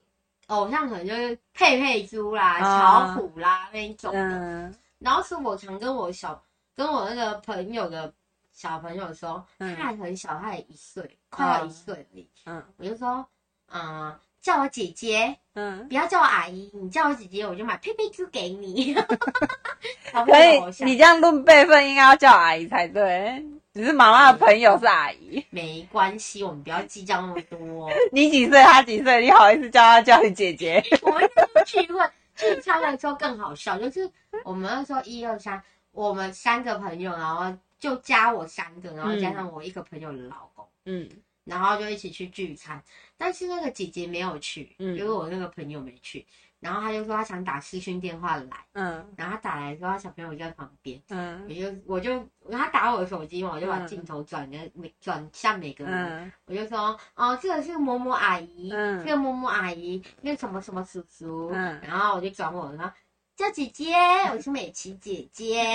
[0.50, 6.44] 偶像可能就是佩佩猪啦、巧虎啦那一种的，嗯、然后是我常跟我小
[6.76, 8.12] 跟我那个朋友的
[8.52, 12.28] 小朋友说，嗯、他还很小，他也一岁，快要一岁而已。
[12.48, 13.24] 嗯，我就说，
[13.72, 14.12] 嗯，
[14.50, 18.96] 叫我姐姐，嗯，不要叫我阿姨，你叫我姐姐，我就买佩佩 Q 给你。
[20.26, 23.46] 可以，你这样论辈分，应该要叫阿姨才对。
[23.72, 27.92] 只是妈妈的朋友是阿姨，没关系，我们不要计较那么多。
[28.12, 28.60] 你几岁？
[28.64, 29.22] 他几岁？
[29.22, 30.84] 你好意思叫他叫你姐姐？
[31.04, 31.30] 我们
[31.68, 32.04] 聚会
[32.36, 34.10] 聚餐的时候更好笑，就是
[34.44, 41.08] 我们那时候一二三，我们三个朋友，然后就加我三个，然后加上我一个朋友的老公，嗯，
[41.50, 42.82] 然后就一起去聚餐。
[43.18, 46.26] 但是那个姐姐没有去，嗯，因为我那个朋友没去。
[46.62, 55.94] 然后他就说他想打视讯电话来，嗯，然后他打来的时候，他小朋友就在旁边，嗯，我就我就他打我的手机嘛，我就把镜头转的每转向每个人，
[56.26, 62.94] 嗯、我就说哦，这个是某某阿姨，嗯，这个某某阿姨，那个什么什么叔叔，嗯，然后我就转我，然后
[63.40, 63.96] 叫姐姐，
[64.36, 65.74] 我是美琪姐姐，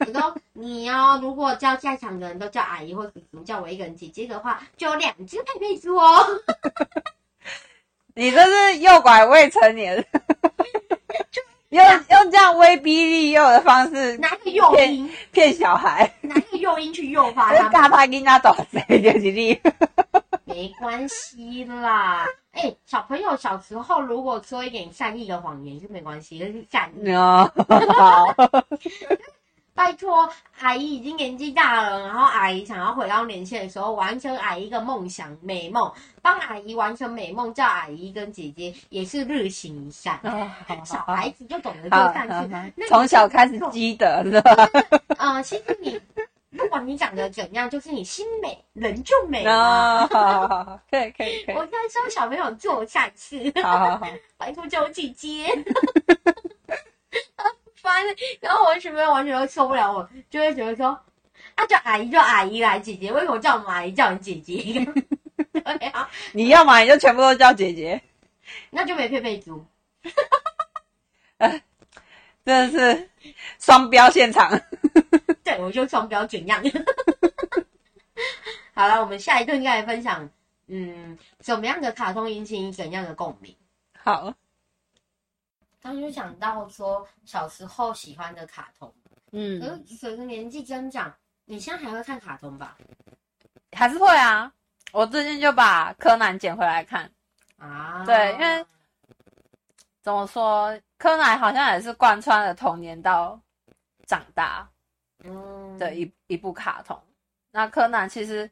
[0.00, 6.26] 我说你哦，如果叫在场的人都叫阿姨或什么，叫我一个人姐姐的话，就有两只佩佩猪哦。
[8.16, 10.04] 你这是诱拐未成年，
[11.70, 15.08] 用用这样威逼利诱的方式，拿个诱因？
[15.30, 19.56] 骗小孩，拿个诱因去诱发他，他他跟他走谁就是你，
[20.56, 22.24] 没关系啦。
[22.52, 27.12] 哎、欸，小朋友小时候如果说一点善意的谎言就没关系，那是善意。
[27.12, 27.52] 哦，
[27.94, 28.34] 好
[29.74, 30.26] 拜托，
[30.60, 35.92] 阿姨已经年纪大了，然后阿姨想要回到年轻的时候，完成阿姨一个梦想美梦，
[36.22, 40.18] 帮阿姨完成美梦，叫阿姨跟姐姐也是日行一善。
[40.22, 40.50] 哦、
[40.86, 44.40] 小孩子就懂得做善事， 从小开始积德了。
[45.18, 45.34] 嗯？
[45.34, 46.00] 呃，其实你
[46.56, 50.08] 不管你长得怎样，就是你心美，人就美了。
[50.10, 51.54] 哦、 可以可以可以。
[51.54, 55.46] 我在教小朋友做善事，好好好，拜托叫我姐姐。
[58.40, 60.88] 然后我女朋友完全都受不了我，就会觉得说，
[61.54, 64.84] 啊叫阿姨叫阿姨来，姐姐为什么叫我们阿姨叫你姐姐？
[65.52, 68.00] 对啊，你要嘛你就全部都叫姐姐，
[68.70, 69.64] 那就没配备猪。
[71.38, 71.48] 呃，
[72.44, 73.10] 真的是
[73.58, 74.50] 双标现场。
[75.56, 76.62] 对，我就双标怎样？
[78.74, 80.28] 好了，我们下一个应该来分享，
[80.66, 83.54] 嗯，怎么样的卡通引起你怎样的共鸣？
[83.98, 84.32] 好。
[85.80, 88.92] 刚刚就讲到说小时候喜欢的卡通，
[89.30, 91.14] 嗯，而随着年纪增长，
[91.44, 92.76] 你现在还会看卡通吧？
[93.72, 94.52] 还是会啊。
[94.92, 97.10] 我最近就把柯南捡回来看
[97.58, 98.04] 啊。
[98.04, 98.66] 对，因为
[100.02, 103.40] 怎么说，柯南好像也是贯穿了童年到
[104.06, 104.68] 长大，嗯，
[105.78, 106.98] 的一一部卡通。
[107.50, 108.50] 那柯南其实。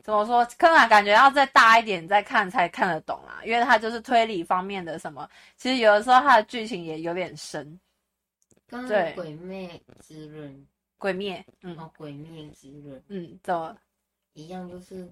[0.00, 0.42] 怎么说？
[0.56, 5.28] 柯南感觉要再大一点再看才看得懂啊，因为它就是推理方面的什么。
[5.58, 7.78] 其实有的时候它的剧情也有点深。
[8.70, 13.76] 对，鬼灭之刃，鬼灭，嗯，哦，鬼灭之刃，嗯，怎么
[14.32, 14.66] 一样？
[14.66, 15.06] 就是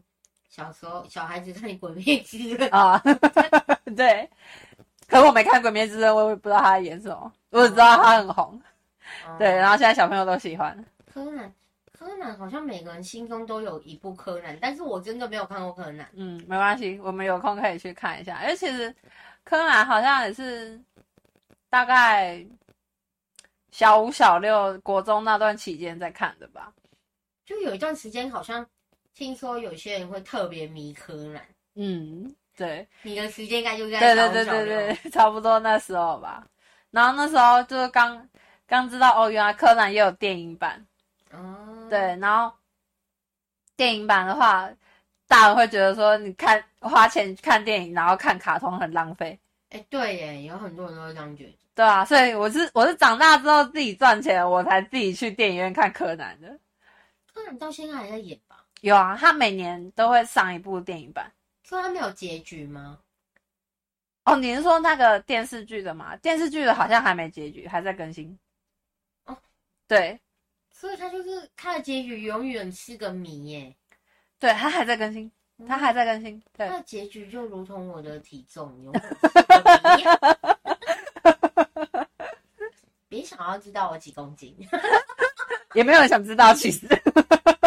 [0.48, 2.98] 小时候小孩子看鬼灭之刃啊，
[3.94, 4.26] 对。
[5.06, 8.58] 可是我没看鬼灭之刃，我也不知道他在演什么，我只知道他很红。
[9.26, 10.82] 哦、对，然后现在小朋友都喜欢
[11.16, 11.50] 柯南。
[11.98, 16.06] 柯南好像每个人心中都有一部柯南，但是我真的没有看过柯南。
[16.12, 18.38] 嗯，没关系，我们有空可以去看一下。
[18.42, 18.94] 而其实
[19.42, 20.78] 柯南好像也是
[21.70, 22.44] 大概
[23.70, 26.70] 小五、小六、国中那段期间在看的吧。
[27.46, 28.66] 就有一段时间，好像
[29.14, 31.42] 听说有些人会特别迷柯南。
[31.76, 32.86] 嗯，对。
[33.00, 36.46] 你的时间应该就在对对对对对， 差不多那时候吧。
[36.90, 38.28] 然后那时候就是刚
[38.66, 40.86] 刚知道哦，原来柯南也有电影版。
[41.36, 42.56] 哦，对，然后
[43.76, 44.68] 电影版的话，
[45.28, 49.38] 大人会觉得说，你看花钱看电影，然后看卡通很浪费。
[49.70, 51.58] 哎，对耶，有很多人都会这样觉得。
[51.74, 56.58] 对啊，所以我是我是长大之后自己赚钱，我才自己去电影院看柯南的。
[57.32, 58.64] 柯南到现在还在演吧？
[58.80, 61.30] 有啊，他每年都会上一部电影版。
[61.64, 62.98] 所以他没有结局吗？
[64.24, 66.16] 哦，你是说那个电视剧的吗？
[66.16, 68.38] 电视剧的好像还没结局，还在更新。
[69.24, 69.36] 哦，
[69.86, 70.18] 对。
[70.78, 73.74] 所以他就是他的结局永远是个谜耶，
[74.38, 75.32] 对，他还在更新，
[75.66, 80.04] 他还在更新，对，他的结局就如同我的体重，永远是个谜。
[83.08, 84.54] 别想要知道我几公斤，
[85.72, 86.86] 也没有人想知道，其实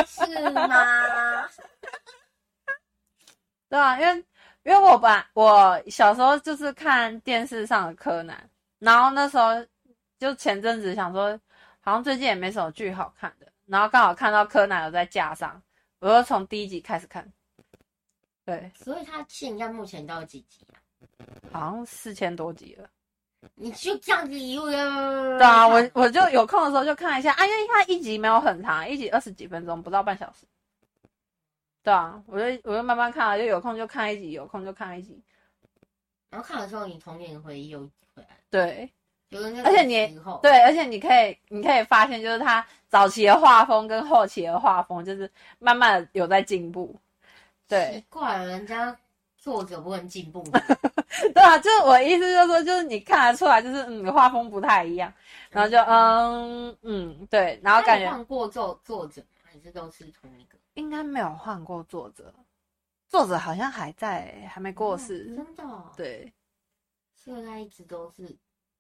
[0.06, 1.50] 是吗？
[3.70, 4.16] 对啊，因为
[4.66, 9.54] 因为我把我小时候就是看电视上的柯南，然后那时候
[10.20, 11.40] 就前阵子想说。
[11.82, 15.62] 好像最近也没什么剧好看的，然后刚好看到柯南有在架上，
[16.00, 17.32] 我就从第一集开始看。
[18.46, 20.82] 对，所以他现在目前到几集啊？
[21.52, 22.90] 好像四千多集了。
[23.56, 25.38] 你就这样子一路的？
[25.38, 30.46] 对啊，我我就有空的时候就看一下，啊，因为他一集没有很长，一集二十几分钟，不到半小时。
[31.82, 35.24] 对啊，我就我就慢慢看，就有空就看一集，有空就看一集。
[36.30, 37.80] 然后看的时候，你童年的回忆又
[38.14, 38.38] 回来。
[38.50, 38.92] 对。
[39.64, 46.96] 而且你对，而且你可以，你可以发现，就是他早期的画风跟后期的画风，就是慢慢有在进步。
[47.68, 48.98] 对，奇怪了，人家
[49.38, 50.44] 作者不能进步。
[51.34, 55.14] 对啊，就是我意思，就是说，就是你看得出来，就是嗯，画风不太一样，
[55.52, 60.58] 然后就嗯嗯，对，然后感觉换过作作者还是都是同一个？
[60.74, 62.34] 应该没有换过作者，
[63.08, 65.28] 作者好像还在，还没过世。
[65.30, 65.92] 嗯、真的、哦？
[65.96, 66.34] 对，
[67.16, 68.36] 现在一直都是。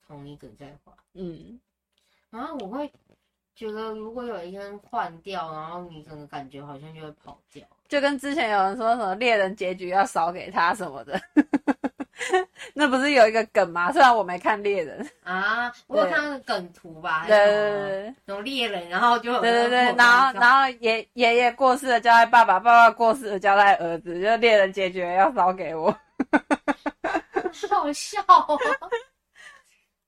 [0.10, 1.60] 同一个在画，嗯，
[2.32, 2.91] 然后我会
[3.55, 11.22] 觉得，如果有一天换掉，然后你整个感觉好像就会跑掉，就跟之前有人说什么猎人结局要烧给他什么的，
[12.74, 13.91] 那不是有一个梗吗？
[13.91, 15.07] 虽然我没看猎人。
[15.24, 25.95] 啊，我有看那个梗图吧，对对对，有猎人，然后就对对对，然后然后爷爷爷过世了交代爸爸，爸爸过世了交代儿子，就猎人结局要烧给我，
[27.70, 28.60] 好笑哦。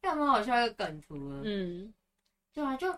[0.02, 1.41] 干嘛好像一个梗图了？
[1.45, 1.93] 嗯，
[2.54, 2.93] 对啊，就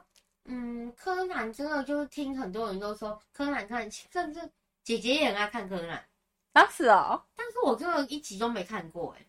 [0.45, 4.39] 嗯，柯南真的就听很多人都说柯南看，甚至
[4.83, 6.03] 姐姐也很爱看柯南。
[6.53, 9.25] 啊，是哦，但是我真的一集都没看过哎。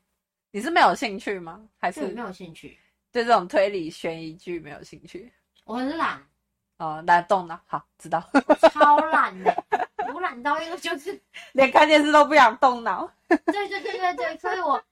[0.50, 1.68] 你是没有兴趣吗？
[1.78, 2.78] 还是没有兴趣？
[3.10, 5.32] 对这种推理悬疑剧没有兴趣？
[5.64, 6.22] 我很懒。
[6.78, 8.20] 哦，懒动脑，好，知道。
[8.72, 9.64] 超懒的，
[10.12, 11.20] 我懒到一个就是
[11.54, 13.08] 连看电视都不想动脑。
[13.28, 14.82] 对对对对对，所以我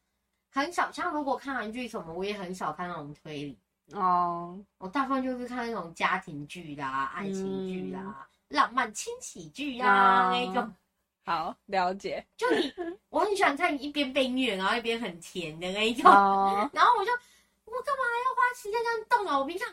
[0.52, 3.58] 很少，像如果看韩剧什么，我也很少看那种推理。
[3.94, 8.14] 哦，我大部分就是看那种家庭剧啦、爱情剧啦、嗯、
[8.48, 10.74] 浪漫轻喜剧啊、哦、那种。
[11.24, 12.24] 好，了解。
[12.36, 12.72] 就你，
[13.08, 16.10] 我很喜欢看一边被虐，然后一边很甜的那一种。
[16.10, 17.12] 哦、然后我就，
[17.64, 19.40] 我干嘛要花时间这样动脑？
[19.40, 19.68] 我平常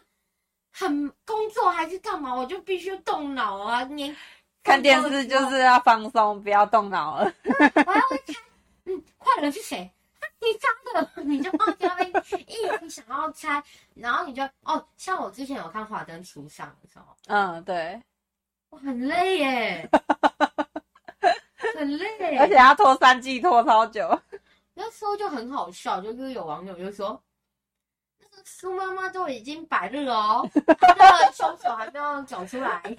[0.71, 3.83] 很工作还是干嘛，我就必须动脑啊！
[3.83, 4.15] 你
[4.63, 7.33] 看电视就是要放松，不要动脑了。
[7.43, 8.35] 我还会看，
[8.85, 9.89] 嗯，坏人是谁？
[10.41, 12.11] 你讲的，你就放在那边
[12.47, 13.61] 一直想要猜，
[13.95, 18.01] 然后你就哦，像我之前有看《华灯初上》的时候，嗯，对，
[18.69, 19.89] 我很累耶。
[21.75, 24.19] 很累， 而且要拖三季拖超久。
[24.73, 27.21] 那时候就很好笑，就是有网友就说，
[28.17, 32.81] 那个苏妈妈都已经百日了哦，她的凶手还没有走出来。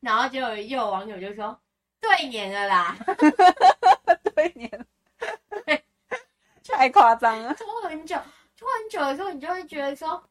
[0.00, 1.58] 然后就又有网友就说，
[2.00, 2.96] 对年了啦，
[6.64, 7.54] 太夸张了。
[7.54, 8.16] 拖很久，
[8.56, 10.22] 拖很久的时候，你就会觉得说，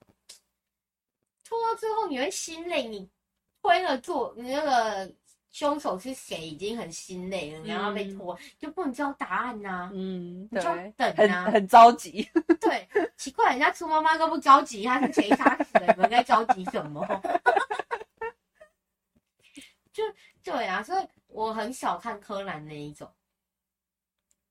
[1.43, 3.09] 拖到最后你会心累，你
[3.61, 5.11] 推了做你那个。
[5.49, 6.41] 凶手是谁？
[6.41, 9.89] 已经很心累了，然后被拖，嗯、就不能知道答案呐、啊。
[9.91, 10.93] 嗯，你就等
[11.31, 12.29] 啊，很很着急。
[12.59, 12.87] 对，
[13.17, 15.91] 奇怪，人家苏妈妈都不着急，他是谁杀死的？
[15.95, 17.03] 你们在着急什么？
[19.91, 20.03] 就
[20.43, 23.11] 对啊，所以我很少看柯南那一种。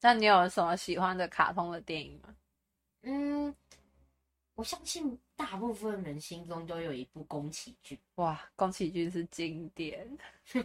[0.00, 2.34] 那你有什么喜欢的卡通的电影吗？
[3.02, 3.54] 嗯。
[4.54, 7.98] 我相信大部分人心中都有一部宫崎骏。
[8.14, 10.08] 哇，宫崎骏是经典。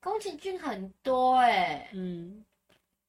[0.00, 2.42] 宫崎骏很多哎、欸，嗯，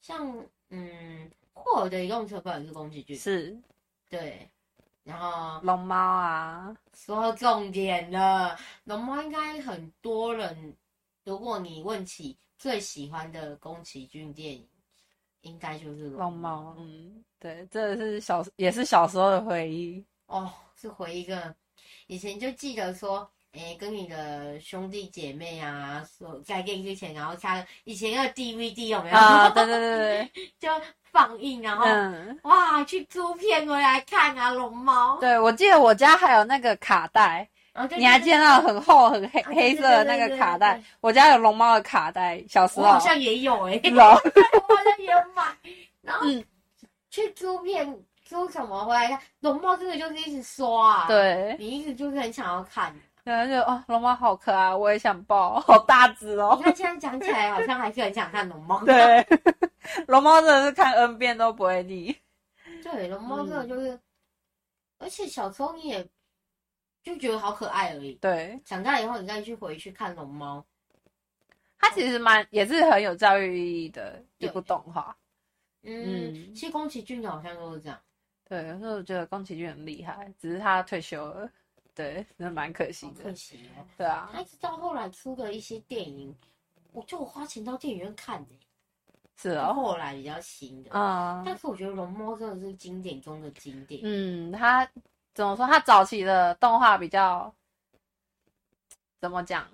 [0.02, 3.16] 像嗯，霍尔的移动城堡也是宫崎骏。
[3.16, 3.58] 是，
[4.10, 4.52] 对。
[5.04, 10.76] 然后龙猫啊，说重点了，龙猫应该很多人，
[11.24, 14.68] 如果你问起最喜欢的宫崎骏电影。
[15.42, 21.52] 应该就是龙猫，嗯，对，这是小也是小时候的回忆哦，是回忆一个
[22.06, 29.16] 以前就记得说，哎，跟你的兄弟姐妹啊，说在电之前，然后看以前那个 DVD 有没有？
[29.18, 30.32] 啊，对对对对，
[30.62, 30.70] 就
[31.06, 35.20] 放映，然后、嗯、哇，去租片回来看啊，龙猫。
[35.20, 37.50] 对，我记得我家还有那个卡带。
[37.74, 40.84] 哦、你还见到很厚很黑、啊、黑色的那个卡带？
[41.00, 45.44] 我家有龙猫的卡带，小时候好像也有哎、 好像也有买。
[46.02, 46.44] 然后、嗯、
[47.10, 49.22] 去租片租什么回来看？
[49.40, 52.94] 龙猫真的就是一直刷啊，对，你一直就是很想要看。
[53.24, 56.56] 对，就哦，龙猫好可爱，我也想抱，好大只哦。
[56.58, 58.84] 你看现在讲起来好像还是很想看龙猫。
[58.84, 59.26] 对，
[60.08, 62.14] 龙猫真的是看 N 遍都不会腻。
[62.84, 64.00] 对，龙猫真的就是、嗯，
[65.00, 66.06] 而且小时候你也。
[67.04, 68.14] 就觉得好可爱而已。
[68.16, 70.64] 对，长大以后你再去回去看龙猫，
[71.78, 75.18] 它其实蛮也是很有教育意义的一部动画。
[75.82, 78.00] 嗯，嗯，其实宫崎骏好像都是这样。
[78.48, 81.50] 对，所以我觉得宫崎骏很厉害，只是他退休了。
[81.96, 83.24] 对，真的蛮可惜的。
[83.24, 83.86] 可惜哦。
[83.98, 84.30] 对啊。
[84.32, 86.36] 他一直到后来出的一些电影，
[86.92, 88.52] 我就花钱到电影院看的。
[89.38, 89.74] 是哦。
[89.74, 94.02] 后来比较新的啊，但是我觉得龙猫真的是经典中的经典。
[94.04, 94.88] 嗯，他。
[95.34, 95.66] 怎么说？
[95.66, 97.54] 他早期的动画比较
[99.20, 99.68] 怎么讲？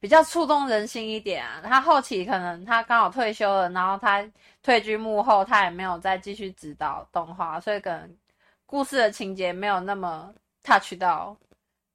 [0.00, 1.60] 比较触动人心一点啊。
[1.60, 4.24] 他后期可能他刚好退休了，然后他
[4.62, 8.16] 退居幕后，他也没有再继续指导动画，所以可能
[8.64, 10.32] 故事的情节没有那么
[10.62, 11.36] touch 到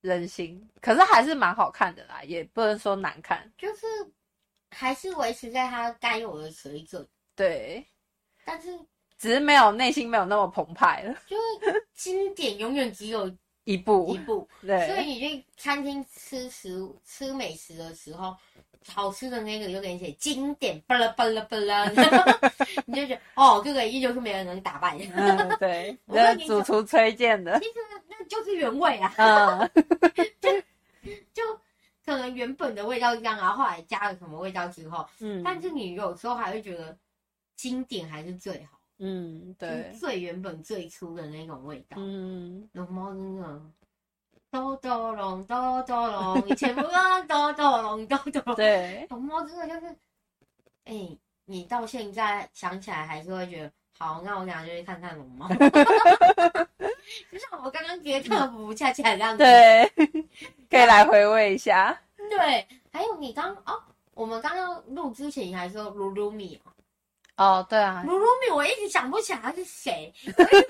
[0.02, 0.70] 人心。
[0.82, 3.88] 可是还是蛮好看的啦，也不能说难看，就是
[4.70, 7.08] 还是维持在他该有的水准。
[7.36, 7.88] 对，
[8.44, 8.78] 但是。
[9.24, 14.86] 只是没有内心没有那么澎湃了， 就是经典永远只有一部一部，对。
[14.86, 18.36] 所以你去餐厅吃食吃美食的时候，
[18.86, 21.88] 好吃的那个就给你写经典，巴拉巴拉巴拉，
[22.86, 24.98] 你就觉得哦，这个依旧是没人能打败。
[25.14, 27.76] 嗯，对，那主厨推荐的，其实
[28.10, 29.14] 那就是原味啊。
[29.16, 29.72] 嗯，
[30.42, 30.52] 就
[31.34, 31.42] 就
[32.06, 36.98] 可能原本的味道是这样啊，后来加了什么味道之后，嗯，但是你有时候还会觉得
[37.56, 38.78] 经典还是最好。
[39.00, 41.98] 嗯，对，最原本最初的那种味道。
[41.98, 43.62] 嗯，龙猫真的，
[44.52, 46.88] 哆哆龙，哆哆龙，以前不是
[47.28, 48.56] 哆哆龙，哆哆龙。
[48.56, 49.88] 对，龙猫真的就是，
[50.86, 55.50] 哎、欸，你到现在想起来还是会觉得，好，那我俩就去看看龙猫。
[57.32, 59.44] 就像我刚刚觉得特服恰恰这样子。
[59.44, 59.92] 对，
[60.70, 62.00] 可以来回味一下。
[62.30, 63.82] 对，还有你刚哦，
[64.14, 66.72] 我们刚刚录之前你还说噜噜米哦，
[67.36, 70.14] 对啊，噜噜米，我一直想不起来他是谁。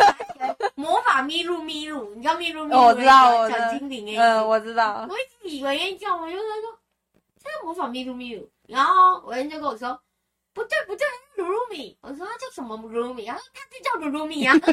[0.75, 2.85] 魔法咪噜咪噜，你知道咪噜咪噜？
[2.85, 5.05] 我知道，我小精灵嗯，我知道。
[5.09, 6.79] 我一直以为叫我就说说，
[7.41, 8.47] 这是魔法咪噜咪噜。
[8.67, 9.99] 然后我人就跟我说，
[10.53, 11.05] 不对不对，
[11.43, 11.97] 噜噜米。
[12.01, 13.25] 我说他叫什么噜噜米？
[13.25, 14.55] 他说他就叫噜噜米啊。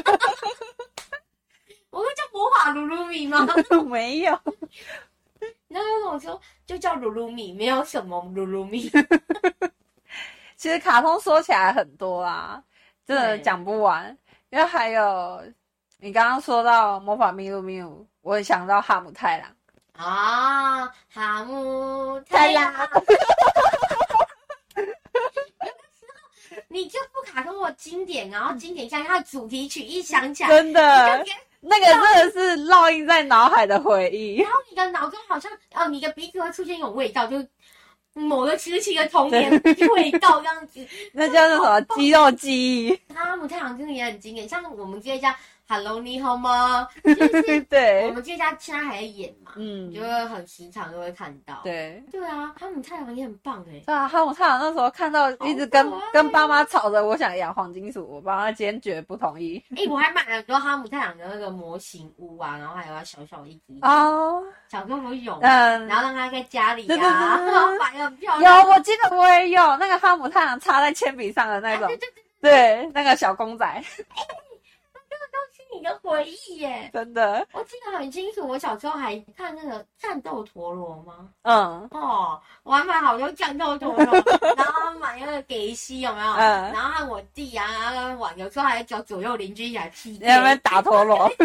[1.91, 3.45] 我说叫魔法噜噜米吗？
[3.85, 4.31] 没有。
[5.67, 8.89] 然后他跟我说就叫噜噜米，没有什么噜噜米。
[10.61, 12.61] 其实卡通说起来很多啦，
[13.03, 14.15] 真的讲不完。
[14.51, 15.41] 因为还有
[15.97, 19.49] 你刚刚说到魔法咪路咪路，我想到哈姆太郎
[19.97, 22.71] 啊，哈姆太郎。
[26.67, 31.25] 你就不卡通我经典，然后经典像它的主题曲一响起来，真的，
[31.59, 34.35] 那个真的是烙印在脑海的回忆。
[34.37, 37.43] 然后你的脑中好像哦，你的鼻子会出现一种味道，就。
[38.13, 39.49] 某个时期的童年
[39.95, 42.99] 味道这样子， 那叫做什么肌肉记忆？
[43.13, 45.35] 哈姆太郎真的也很经典，像我们这一家。
[45.71, 46.85] Hello，你好吗？
[47.01, 51.61] 就是 对，我们这家现在还在演嘛，嗯，就会很时常都会看到。
[51.63, 53.81] 对，对啊，哈姆太郎也很棒哎。
[53.85, 59.63] 对啊，哈姆太郎那时候看到一直跟跟爸妈吵着，我想养黄金鼠，我爸妈坚决不同意。
[59.77, 68.59] 哎，我还买了很多哈姆太郎的那个模型屋啊，然后还有他小小一只哦，小朋友有，嗯，然后让他在家里啊，然后摆的很漂亮。
[68.61, 72.09] 有，我记得我也有那个哈姆太郎插在铅笔上的那种，对对
[72.41, 73.65] 对，对，那个小公仔。
[75.73, 78.47] 你的回忆耶，真的，我记得很清楚。
[78.47, 81.29] 我小时候还看那个战斗陀螺吗？
[81.43, 84.13] 嗯，哦，我还买好多战斗陀螺，
[84.57, 86.31] 然后买那个给西有没有？
[86.33, 91.31] 嗯，然后和我弟啊，然后玩，有时候还叫左右邻居一起来踢，在那边打陀螺。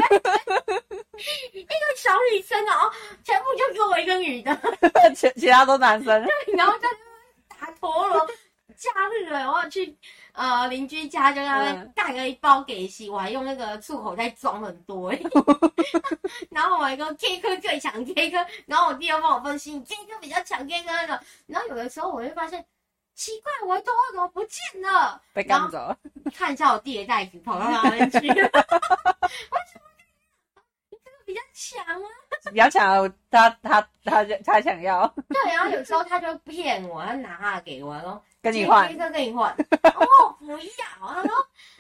[1.52, 2.92] 一个小女生哦，
[3.24, 4.54] 全部就给我一个女的，
[5.14, 6.22] 其其他都男生。
[6.24, 6.88] 对，然后在
[7.48, 8.26] 打陀螺。
[8.76, 9.96] 假日了，我要去
[10.36, 15.22] 呃邻居家，就他们带了一包给洗，我还用那个漱口袋装很多欸。
[16.50, 21.18] 然后我还说 K 哥最强，K 哥，然后我弟又帮我分析，K 哥比较强，K 哥那个。
[21.46, 22.64] 然后有的时候我会发现
[23.14, 25.20] 奇怪，我的头发怎么不见了？
[25.32, 25.96] 被赶走。
[26.34, 28.50] 看一下我弟的袋子跑到哪里去了？
[28.52, 29.86] 为什么？
[31.36, 32.08] 较强啊！
[32.50, 35.06] 比较强，他他他他想要。
[35.28, 38.20] 对，然后有时候他就骗我，他拿他给我，然后。
[38.42, 39.50] 跟你换，这个跟你换，
[39.82, 40.58] 哦，不要，
[41.00, 41.34] 他说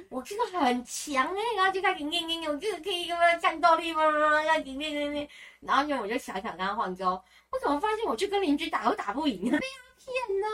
[0.08, 4.02] 我这个很强哎，然后就开始念念念，我这个可以有没有战斗力吗？
[4.42, 5.28] 要念念念念，
[5.60, 9.44] 然后就我就想想跟他换之后，我怎么发现我去跟邻居打都打不赢？
[9.44, 10.46] 被他骗呢，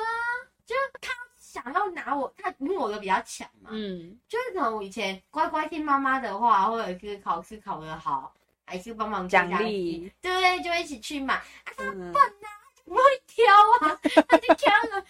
[0.66, 8.34] 就是他想要拿我，他因为我的比较强嘛，嗯，就是可能我以前乖乖听妈妈的话，或者是考试考得好，
[8.72, 10.62] 还是帮忙奖励，对？
[10.62, 11.44] 就一起去买，啊，
[11.76, 12.48] 他笨啊，
[12.86, 13.44] 不会挑
[13.82, 15.04] 啊，他就挑了。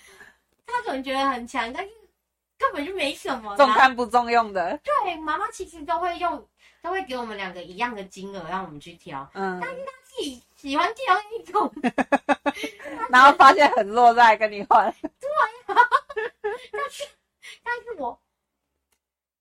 [0.67, 1.93] 他总觉得很强，但是
[2.59, 4.77] 根本就没什么，重看不重用的。
[4.83, 6.45] 对，妈妈其实都会用，
[6.83, 9.31] 都会给我们两个一样的金额让我们去挑。
[9.35, 11.73] 嗯，但是他自己喜欢挑一种，
[13.11, 14.93] 然后发现很弱，再跟你换。
[15.03, 15.31] 对
[15.67, 15.77] 啊，
[16.73, 17.05] 但是
[17.63, 18.21] 但是我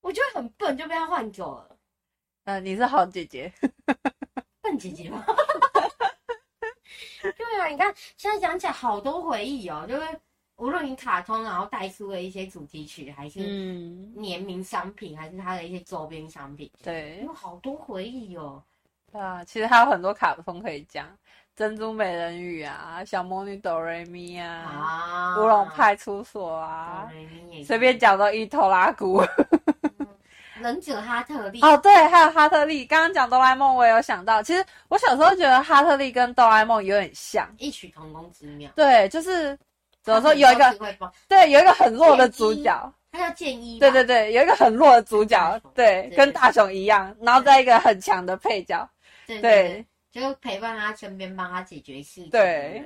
[0.02, 1.76] 我觉得很笨，就被他换走了。
[2.46, 3.52] 嗯、呃，你是好姐姐，
[4.62, 5.24] 笨姐姐吗？
[7.22, 10.02] 对啊，你看现在讲起来好多回忆哦，就是。
[10.58, 13.40] 无论你卡通，然后带出的一些主题曲，还是
[14.14, 18.62] 联名商品，嗯、还是它的一些周边商品，对，有好多回忆哦。
[19.12, 21.08] 对啊，其实还有很多卡通可以讲，
[21.56, 27.10] 珍珠美人鱼啊，小魔女哆瑞咪啊，乌龙、啊、派出所啊，
[27.66, 29.20] 随便讲都一头拉库。
[30.62, 32.86] 忍者哈特利哦，对，还有哈特利。
[32.86, 38.72] 刚刚讲哆啦 A 梦，我也有想到，其实我小时候觉得哈特利跟哆啦 A 梦有点像，异曲同工之妙。
[38.76, 39.58] 对，就是。
[40.04, 40.34] 怎么说？
[40.34, 40.98] 有一个
[41.28, 43.78] 对，有一个很弱的主角，他叫剑一。
[43.78, 48.90] 对对对，有一个很弱的主角，对，跟大雄一样，然后在一个很强的配角，
[49.28, 52.32] 对，就陪伴他身边，帮他解决事情。
[52.32, 52.84] 对，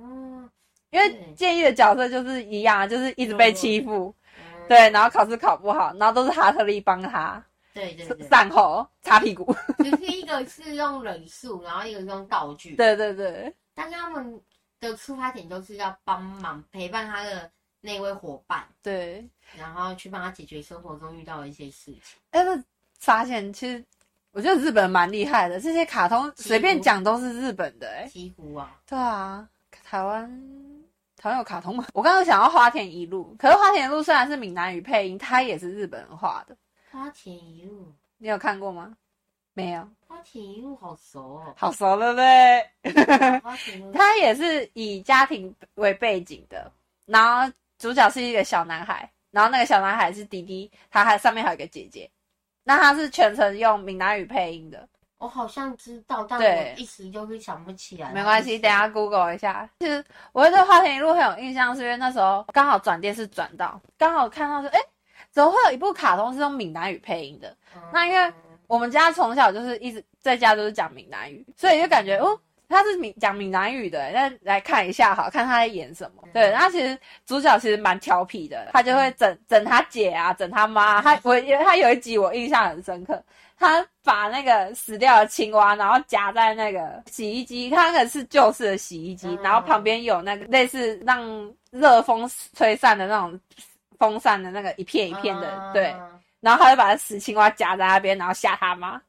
[0.00, 0.48] 嗯，
[0.88, 4.14] 因为剑一的角色就是一样，就是一直被欺负，
[4.68, 7.42] 对，然后考试考不好，然后都是哈特利帮他，
[7.72, 9.54] 对对对，善后擦屁股。
[9.78, 12.76] 就是一个是用忍术，然后一个是用道具。
[12.76, 14.40] 对对对，但是他们。
[14.80, 17.50] 的出发点都是要帮忙陪伴他的
[17.80, 22.18] 那位伙伴，对，然后去帮他解决生活中遇到的一些事情。
[22.32, 22.62] 哎，那
[22.98, 23.82] 发现其实
[24.30, 27.88] 我觉得日本蛮厉害的，这些卡通随便讲都是日本的。
[27.88, 29.48] 哎，几乎啊，对啊，
[29.82, 30.28] 台湾
[31.24, 31.86] 台湾有卡通吗？
[31.94, 36.54] 我刚刚想要花田一路，可是花田一路虽然是闽南语配音，它也是日本人画的。
[36.92, 38.94] 花田一路，你有看过吗？
[39.54, 39.88] 没有。
[40.06, 43.90] 花田一路好熟哦，好熟了，对不对？
[43.94, 46.70] 他也是以家庭为背景的，
[47.06, 52.10] 然后主角是一个小男孩，然后那个小男孩是弟弟，他还上面还有一个姐姐，
[52.64, 54.86] 那他是全程用闽南语配音的。
[55.24, 58.12] 我好像知道，但我一时就是想不起来。
[58.12, 59.66] 没关系，等下 Google 一下。
[59.80, 64.78] 其实我对花田一路很有印象，是因为那时候刚好转电视转到，刚好看到说，哎，
[65.30, 67.48] 怎么会有一部卡通是用闽南语配音的？
[67.74, 68.30] 嗯、那因为
[68.66, 72.38] 我们家从小就是一直在家都是讲闽南语，所以就感觉哦。
[72.68, 76.22] 他是闽讲闽南语的，那来看一下，好看他在演什么。
[76.32, 81.00] 对，然后其实主角其实蛮调皮的，他就会整整他姐啊，整他妈。
[81.02, 83.22] 他我他有一集我印象很深刻，
[83.58, 93.38] 他把那个死掉的青蛙，然后夹在那个洗衣机，他那个是旧式的洗衣机，然后旁边有那个类似让热风吹散的那种
[93.98, 95.94] 风扇的那个一片一片的，对。
[96.40, 99.00] 然后他就把死青蛙夹在那边，然后吓他妈。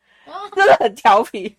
[0.55, 1.55] 真的很调皮，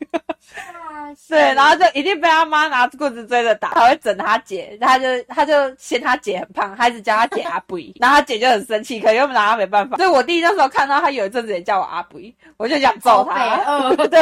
[1.28, 9.96] 对，然后就一定被他妈拿棍子追着打，他会整他姐，他就他就嫌他姐很胖，他一直叫他姐阿布， 然后他姐就很生气，可是又拿他没办法。
[9.96, 12.18] 所以我弟那时候看到他有一阵子也叫我阿布，
[12.56, 13.62] 我就想揍他。
[13.66, 14.20] 嗯， 对。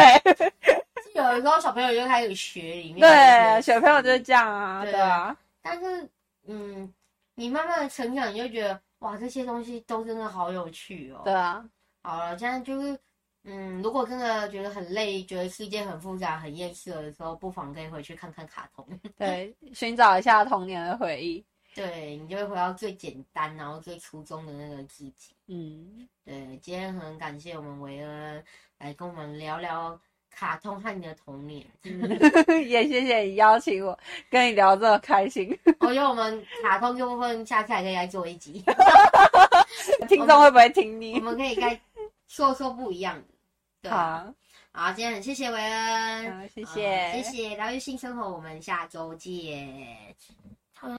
[1.14, 5.34] 有的时候小朋友就开始学里面，对，小朋友就是这样啊，对啊。
[5.62, 6.09] 但是，
[6.47, 6.92] 嗯，
[7.36, 11.22] 你慢慢的成长，你就觉得哇，这些东西都真的好有趣哦。
[11.24, 11.64] 对啊。
[12.03, 12.99] 好了，现在就是。
[13.45, 18.86] 嗯，如果真的觉得很累，觉得世界很复杂、很厌世的时候，不妨可以回去看看卡通，
[19.18, 21.45] 对，寻找一下童年的回忆。
[21.74, 25.34] 对，你就会回到最简单，然后最初衷的那个自己。
[25.49, 28.45] 嗯，对，今天很感谢我们维恩
[28.78, 31.66] 来跟我们聊聊卡通和你的童年。
[31.82, 32.01] 嗯、
[32.66, 33.99] 也谢谢你邀请我
[34.30, 35.59] 跟你聊这么开心。
[35.80, 38.64] 我觉得我们卡通这部分下次还可以来做一集。
[40.09, 41.16] 听众会不会听你？
[41.16, 41.78] 我们可以该
[42.28, 43.34] 说说不一样的。
[43.91, 44.35] 好，
[44.72, 47.57] 好，今天很谢谢维恩，好，谢谢，谢谢。
[47.57, 50.14] 疗愈性生活，我们下周见。